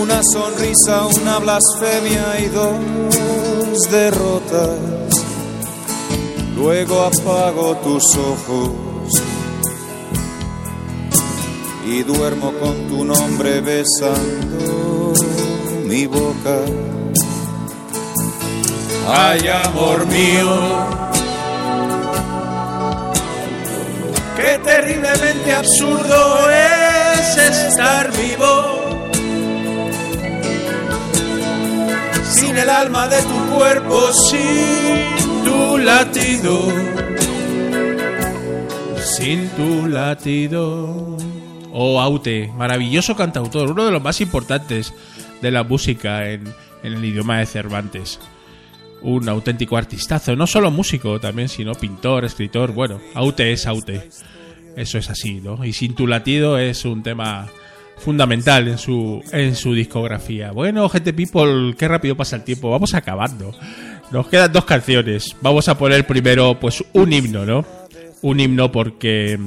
una 0.00 0.20
sonrisa, 0.24 1.06
una 1.20 1.38
blasfemia 1.38 2.40
y 2.40 2.46
dos 2.46 3.90
derrotas. 3.92 5.20
Luego 6.56 7.02
apago 7.02 7.76
tus 7.76 8.16
ojos 8.16 8.91
y 11.84 12.02
duermo 12.02 12.52
con 12.60 12.88
tu 12.88 13.04
nombre 13.04 13.60
besando 13.60 15.12
mi 15.84 16.06
boca. 16.06 16.58
Ay, 19.08 19.48
amor 19.48 20.06
mío, 20.06 20.86
qué 24.36 24.60
terriblemente 24.64 25.52
absurdo 25.52 26.50
es 26.50 27.36
estar 27.36 28.10
vivo. 28.12 28.82
Sin 32.30 32.56
el 32.56 32.70
alma 32.70 33.08
de 33.08 33.22
tu 33.22 33.56
cuerpo, 33.56 34.12
sin 34.12 35.44
tu 35.44 35.78
latido. 35.78 36.60
Sin 39.02 39.48
tu 39.50 39.88
latido. 39.88 41.11
O 41.72 42.00
Aute, 42.00 42.52
maravilloso 42.56 43.16
cantautor, 43.16 43.70
uno 43.70 43.84
de 43.84 43.90
los 43.90 44.02
más 44.02 44.20
importantes 44.20 44.94
de 45.40 45.50
la 45.50 45.64
música 45.64 46.30
en, 46.30 46.44
en 46.82 46.92
el 46.92 47.04
idioma 47.04 47.38
de 47.38 47.46
Cervantes. 47.46 48.20
Un 49.00 49.28
auténtico 49.28 49.76
artistazo, 49.76 50.36
no 50.36 50.46
solo 50.46 50.70
músico 50.70 51.18
también, 51.18 51.48
sino 51.48 51.74
pintor, 51.74 52.24
escritor. 52.24 52.72
Bueno, 52.72 53.00
Aute 53.14 53.52
es 53.52 53.66
Aute. 53.66 54.08
Eso 54.76 54.98
es 54.98 55.10
así, 55.10 55.40
¿no? 55.40 55.64
Y 55.64 55.72
Sin 55.72 55.94
tu 55.94 56.06
latido 56.06 56.58
es 56.58 56.84
un 56.84 57.02
tema 57.02 57.48
fundamental 57.98 58.68
en 58.68 58.78
su, 58.78 59.22
en 59.32 59.54
su 59.54 59.74
discografía. 59.74 60.52
Bueno, 60.52 60.88
gente 60.88 61.12
people, 61.12 61.74
qué 61.76 61.88
rápido 61.88 62.16
pasa 62.16 62.36
el 62.36 62.44
tiempo. 62.44 62.70
Vamos 62.70 62.94
acabando. 62.94 63.54
Nos 64.10 64.28
quedan 64.28 64.52
dos 64.52 64.64
canciones. 64.64 65.36
Vamos 65.40 65.68
a 65.68 65.78
poner 65.78 66.06
primero, 66.06 66.58
pues, 66.58 66.84
un 66.92 67.12
himno, 67.12 67.46
¿no? 67.46 67.64
Un 68.22 68.40
himno 68.40 68.70
porque, 68.70 69.38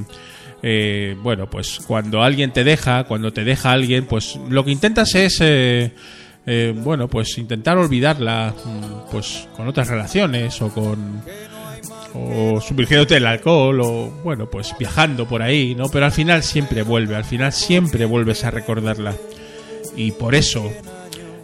eh, 0.68 1.16
bueno, 1.22 1.48
pues 1.48 1.78
cuando 1.86 2.24
alguien 2.24 2.52
te 2.52 2.64
deja, 2.64 3.04
cuando 3.04 3.32
te 3.32 3.44
deja 3.44 3.70
alguien, 3.70 4.04
pues 4.04 4.36
lo 4.50 4.64
que 4.64 4.72
intentas 4.72 5.14
es, 5.14 5.38
eh, 5.40 5.92
eh, 6.44 6.74
bueno, 6.76 7.06
pues 7.06 7.38
intentar 7.38 7.78
olvidarla, 7.78 8.52
mm, 8.52 9.08
pues 9.12 9.46
con 9.56 9.68
otras 9.68 9.86
relaciones 9.86 10.60
o 10.60 10.68
con 10.70 11.22
o 12.14 12.60
sumergiéndote 12.60 13.14
en 13.14 13.22
el 13.22 13.26
alcohol 13.28 13.80
o 13.80 14.10
bueno 14.24 14.48
pues 14.48 14.74
viajando 14.78 15.28
por 15.28 15.42
ahí 15.42 15.74
no 15.74 15.90
pero 15.90 16.06
al 16.06 16.12
final 16.12 16.42
siempre 16.42 16.80
vuelve 16.82 17.14
al 17.14 17.24
final 17.24 17.52
siempre 17.52 18.04
vuelves 18.04 18.42
a 18.42 18.50
recordarla. 18.50 19.14
Y 19.94 20.10
por 20.12 20.34
eso 20.34 20.72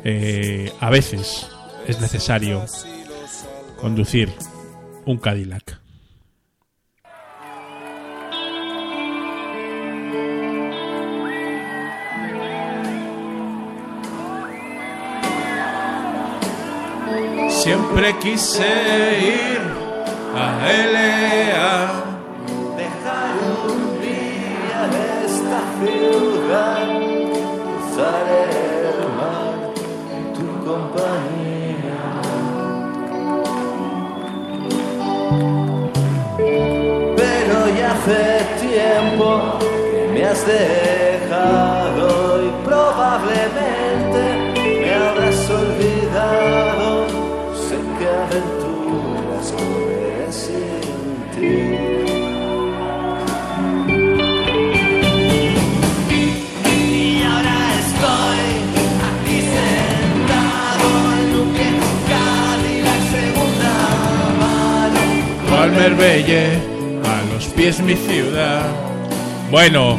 eh, 0.03 0.73
a 0.81 0.91
veces 0.91 1.47
es 1.87 2.01
necesario 2.01 2.65
conducir 3.77 4.31
un 5.07 5.19
Cadillac 5.19 5.82
Siempre 17.63 18.19
quise 18.19 18.67
ir 19.21 19.61
a 20.35 20.69
Elea. 20.69 21.71
Dejar 22.77 23.35
un 23.69 23.81
día 24.01 24.81
esta 25.25 25.61
ciudad, 25.79 26.87
cruzar 27.63 28.27
el 28.51 28.99
mar 29.17 29.55
en 30.17 30.25
tu 30.37 30.49
compañía. 30.69 32.03
Pero 37.17 37.57
ya 37.79 37.89
hace 37.93 38.23
tiempo 38.61 39.27
que 39.61 40.01
me 40.13 40.25
has 40.25 40.45
dejado 40.45 40.82
a 65.85 67.35
los 67.35 67.47
pies 67.57 67.81
mi 67.81 67.97
ciudad. 67.97 68.63
Bueno, 69.51 69.99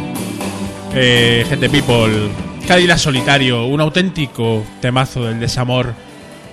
eh, 0.96 1.46
gente 1.50 1.70
people, 1.70 2.30
Cadillac 2.66 2.98
solitario, 2.98 3.66
un 3.66 3.82
auténtico 3.82 4.64
temazo 4.80 5.26
del 5.26 5.42
desamor 5.42 5.94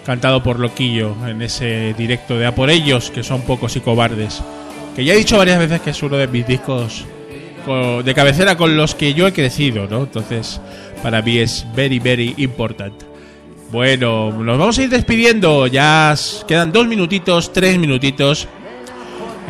cantado 0.05 0.43
por 0.43 0.59
Loquillo 0.59 1.15
en 1.29 1.43
ese 1.43 1.95
directo 1.97 2.37
de 2.39 2.47
A 2.47 2.55
por 2.57 2.71
ellos, 2.71 3.13
que 3.13 3.23
son 3.23 3.43
pocos 3.43 3.77
y 3.77 3.81
cobardes. 3.81 4.43
Que 4.97 5.05
ya 5.05 5.15
he 5.15 5.19
dicho 5.19 5.39
varias 5.39 5.61
veces 5.61 5.81
que 5.81 5.91
es 5.91 6.03
uno 6.03 6.17
de 6.17 6.27
mis 6.27 6.45
discos 6.45 7.05
co- 7.65 8.03
de 8.03 8.15
cabecera 8.15 8.57
con 8.57 8.77
los 8.77 8.97
que 8.97 9.15
yo 9.15 9.29
he 9.29 9.33
crecido, 9.33 9.87
¿no? 9.89 9.99
Entonces, 10.01 10.61
para 11.05 11.23
mí 11.23 11.39
es 11.39 11.65
very, 11.77 12.01
very 12.01 12.35
important. 12.39 12.95
Bueno, 13.71 14.33
nos 14.33 14.59
vamos 14.59 14.77
a 14.79 14.83
ir 14.83 14.91
despidiendo. 14.91 15.69
Ya 15.69 16.17
quedan 16.49 16.73
dos 16.73 16.89
minutitos, 16.89 17.53
tres 17.53 17.79
minutitos. 17.79 18.49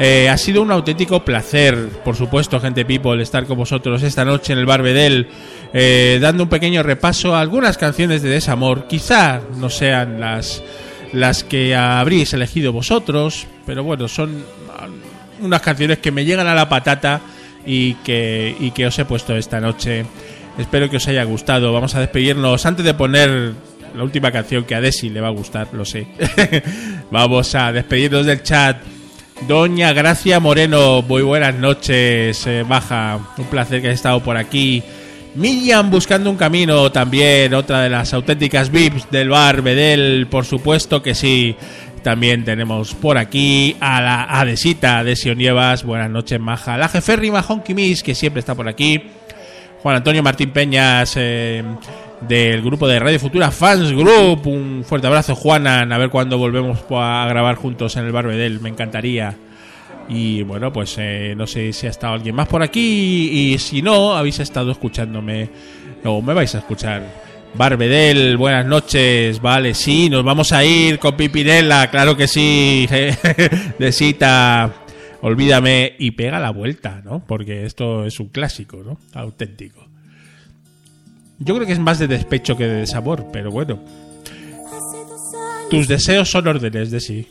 Eh, 0.03 0.31
ha 0.31 0.39
sido 0.39 0.63
un 0.63 0.73
auténtico 0.73 1.23
placer, 1.27 1.91
por 2.03 2.17
supuesto, 2.17 2.59
gente 2.59 2.87
people, 2.87 3.23
estar 3.23 3.45
con 3.45 3.59
vosotros 3.59 4.03
esta 4.03 4.25
noche 4.25 4.55
en 4.55 4.59
el 4.59 4.65
Barbedel, 4.65 5.29
eh, 5.75 6.19
dando 6.23 6.45
un 6.45 6.49
pequeño 6.49 6.83
repaso 6.83 7.37
a 7.37 7.41
algunas 7.43 7.77
canciones 7.77 8.23
de 8.23 8.31
desamor. 8.31 8.87
Quizá 8.87 9.43
no 9.59 9.69
sean 9.69 10.19
las, 10.19 10.63
las 11.13 11.45
que 11.45 11.77
habréis 11.77 12.33
elegido 12.33 12.73
vosotros, 12.73 13.47
pero 13.67 13.85
bueno, 13.85 14.09
son 14.09 14.43
ah, 14.71 14.89
unas 15.43 15.61
canciones 15.61 15.99
que 15.99 16.11
me 16.11 16.25
llegan 16.25 16.47
a 16.47 16.55
la 16.55 16.67
patata 16.67 17.21
y 17.67 17.93
que, 17.97 18.57
y 18.59 18.71
que 18.71 18.87
os 18.87 18.99
he 18.99 19.05
puesto 19.05 19.37
esta 19.37 19.61
noche. 19.61 20.07
Espero 20.57 20.89
que 20.89 20.97
os 20.97 21.07
haya 21.09 21.25
gustado. 21.25 21.75
Vamos 21.75 21.95
a 21.95 22.01
despedirnos 22.01 22.65
antes 22.65 22.87
de 22.87 22.95
poner 22.95 23.53
la 23.95 24.03
última 24.03 24.33
canción 24.33 24.65
que 24.65 24.75
a 24.75 24.81
Desi 24.81 25.11
le 25.11 25.21
va 25.21 25.29
a 25.29 25.33
gustar, 25.33 25.69
lo 25.75 25.85
sé. 25.85 26.07
Vamos 27.11 27.55
a 27.55 27.71
despedirnos 27.71 28.25
del 28.25 28.43
chat. 28.43 28.79
Doña 29.49 29.93
Gracia 29.93 30.39
Moreno, 30.39 31.03
muy 31.03 31.23
buenas 31.23 31.55
noches, 31.55 32.47
eh, 32.47 32.63
Baja. 32.67 33.19
Un 33.39 33.47
placer 33.47 33.81
que 33.81 33.89
hayas 33.89 33.99
estado 33.99 34.21
por 34.21 34.37
aquí. 34.37 34.83
Miriam 35.35 35.91
buscando 35.91 36.31
un 36.31 36.37
camino 36.37 36.93
también, 36.93 37.55
otra 37.55 37.83
de 37.83 37.91
las 37.91 38.13
auténticas 38.13 38.71
VIPs 38.71 39.11
del 39.11 39.31
bar 39.31 39.63
Bedel, 39.63 40.27
por 40.29 40.45
supuesto 40.45 41.03
que 41.03 41.15
sí. 41.15 41.57
También 42.03 42.45
tenemos 42.45 42.95
por 42.95 43.19
aquí 43.19 43.77
a 43.81 44.01
la 44.01 44.25
Adesita 44.25 45.05
de 45.05 45.15
Nievas, 45.37 45.85
buenas 45.85 46.11
noches, 46.11 46.41
Maja. 46.41 46.77
La 46.77 46.89
jeférrima 46.89 47.45
Honky 47.47 47.75
Miss, 47.75 48.03
que 48.03 48.15
siempre 48.15 48.41
está 48.41 48.55
por 48.55 48.69
aquí. 48.69 49.03
Juan 49.83 49.97
Antonio 49.97 50.23
Martín 50.23 50.51
Peñas, 50.51 51.15
eh, 51.17 51.63
del 52.29 52.63
grupo 52.63 52.87
de 52.87 52.99
Radio 52.99 53.19
Futura 53.19 53.51
Fans 53.51 53.93
Group. 53.93 54.47
Un 54.47 54.85
fuerte 54.85 55.07
abrazo, 55.07 55.35
Juanan. 55.35 55.93
A 55.93 55.99
ver 55.99 56.11
cuándo 56.11 56.39
volvemos 56.39 56.79
a 56.91 57.27
grabar 57.29 57.57
juntos 57.57 57.97
en 57.97 58.05
el 58.05 58.13
Barbedel. 58.13 58.61
Me 58.61 58.69
encantaría. 58.69 59.37
Y 60.09 60.43
bueno, 60.43 60.73
pues 60.73 60.97
eh, 60.99 61.35
no 61.37 61.47
sé 61.47 61.73
si 61.73 61.87
ha 61.87 61.91
estado 61.91 62.15
alguien 62.15 62.35
más 62.35 62.49
por 62.49 62.63
aquí. 62.63 63.31
Y 63.33 63.59
si 63.59 63.83
no, 63.83 64.15
habéis 64.17 64.39
estado 64.41 64.71
escuchándome. 64.73 65.49
O 66.05 66.21
me 66.23 66.35
vais 66.35 66.55
a 66.55 66.59
escuchar. 66.59 67.03
Barbedel, 67.55 68.37
buenas 68.37 68.67
noches. 68.67 69.41
Vale, 69.41 69.75
sí, 69.75 70.09
nos 70.09 70.25
vamos 70.25 70.53
a 70.53 70.65
ir 70.65 70.99
con 70.99 71.17
Pipinela. 71.17 71.91
Claro 71.91 72.17
que 72.17 72.29
sí. 72.29 72.89
de 73.79 73.93
cita. 73.93 74.73
Olvídame 75.23 75.97
y 75.99 76.13
pega 76.13 76.39
la 76.39 76.51
vuelta, 76.51 77.03
¿no? 77.05 77.23
Porque 77.27 77.67
esto 77.67 78.07
es 78.07 78.19
un 78.21 78.29
clásico, 78.29 78.83
¿no? 78.83 78.99
Auténtico. 79.13 79.90
Yo 81.43 81.55
creo 81.55 81.67
que 81.67 81.73
es 81.73 81.79
más 81.79 81.99
de 81.99 82.07
despecho 82.07 82.55
que 82.55 82.65
de 82.65 82.81
desamor, 82.81 83.25
pero 83.33 83.51
bueno. 83.51 83.79
Tus 85.71 85.89
deseos 85.89 86.31
son 86.31 86.47
órdenes 86.47 86.91
de 86.91 87.01
sí. 87.01 87.27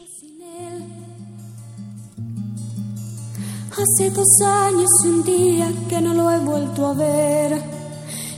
Hace 3.72 4.10
dos 4.10 4.41
años 4.43 4.89
y 5.05 5.07
un 5.07 5.24
día 5.24 5.72
que 5.88 6.01
no 6.01 6.16
lo 6.16 6.32
he 6.32 6.39
vuelto 6.39 6.88
a 6.88 6.93
ver. 6.95 7.62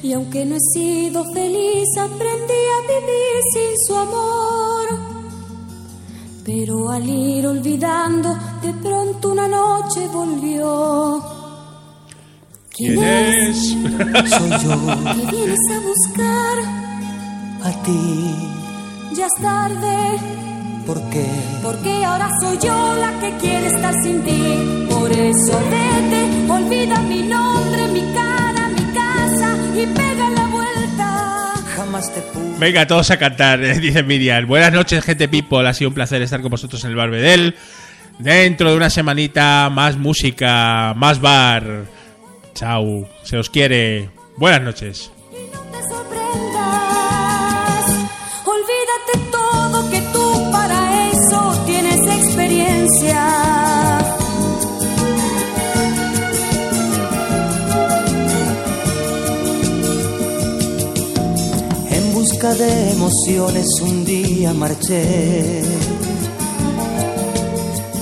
Y 0.04 0.12
aunque 0.12 0.44
no 0.44 0.58
he 0.58 0.60
sido 0.60 1.24
feliz, 1.34 1.88
aprendí 1.98 2.62
a 2.76 2.82
vivir 2.88 3.42
sin 3.54 3.78
su 3.88 3.96
amor. 3.96 4.88
Pero 6.44 6.90
al 6.90 7.10
ir 7.10 7.48
olvidando, 7.48 8.36
de 8.62 8.74
pronto 8.74 9.32
una 9.32 9.48
noche 9.48 10.06
volvió. 10.10 11.41
¿Quién 12.76 13.04
es? 13.04 13.58
Soy 13.68 14.50
yo, 14.64 15.04
¿Qué 15.16 15.36
vienes 15.36 15.60
a 15.70 15.80
buscar? 15.80 16.58
a 17.64 17.84
ti, 17.84 18.36
Ya 19.16 19.26
es 19.28 19.34
tarde, 19.42 20.18
¿por 20.88 21.00
qué? 21.12 21.26
porque 21.62 22.04
ahora 22.04 22.28
soy 22.42 22.58
yo 22.58 22.96
la 23.00 23.12
que 23.20 23.38
quiere 23.38 23.68
estar 23.68 23.94
sin 24.04 24.24
ti. 24.24 24.88
Por 24.90 25.12
eso 25.12 25.60
vete, 25.70 26.52
olvida 26.52 27.00
mi 27.02 27.22
nombre, 27.22 27.88
mi 27.90 28.02
cara, 28.14 28.68
mi 28.70 28.94
casa 28.94 29.56
y 29.76 29.86
pega 29.86 30.30
la 30.32 30.48
vuelta. 30.48 31.54
Jamás 31.76 32.12
te 32.14 32.22
pude. 32.22 32.58
Venga, 32.58 32.88
todos 32.88 33.12
a 33.12 33.18
cantar, 33.18 33.64
eh, 33.64 33.80
dice 33.80 34.02
Miriam. 34.02 34.48
Buenas 34.48 34.74
noches, 34.74 35.04
gente 35.04 35.28
people. 35.28 35.68
Ha 35.68 35.74
sido 35.76 35.90
un 35.90 35.94
placer 35.96 36.22
estar 36.24 36.42
con 36.42 36.50
vosotros 36.50 36.84
en 36.84 36.90
el 36.92 36.96
Barbedel. 36.96 37.56
Dentro 38.18 38.72
de 38.72 38.78
una 38.78 38.90
semanita, 38.90 39.70
más 39.72 39.98
música, 39.98 40.94
más 40.96 41.22
bar. 41.22 41.86
Chao, 42.54 43.08
se 43.24 43.38
os 43.38 43.50
quiere. 43.50 44.10
Buenas 44.38 44.62
noches. 44.62 45.12
Y 45.32 45.36
no 45.54 45.62
te 45.72 45.82
sorprendas. 45.90 47.86
Olvídate 48.46 49.14
todo 49.32 49.90
que 49.90 50.02
tú 50.14 50.52
para 50.52 51.10
eso 51.12 51.64
tienes 51.66 52.00
experiencia. 52.20 53.28
En 61.90 62.14
busca 62.14 62.54
de 62.54 62.92
emociones 62.92 63.68
un 63.82 64.06
día 64.06 64.54
marché 64.54 65.62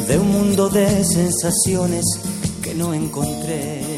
de 0.10 0.18
un 0.18 0.32
mundo 0.32 0.70
de 0.70 1.04
sensaciones 1.06 2.04
que 2.64 2.74
no 2.74 2.96
encontré. 2.96 3.89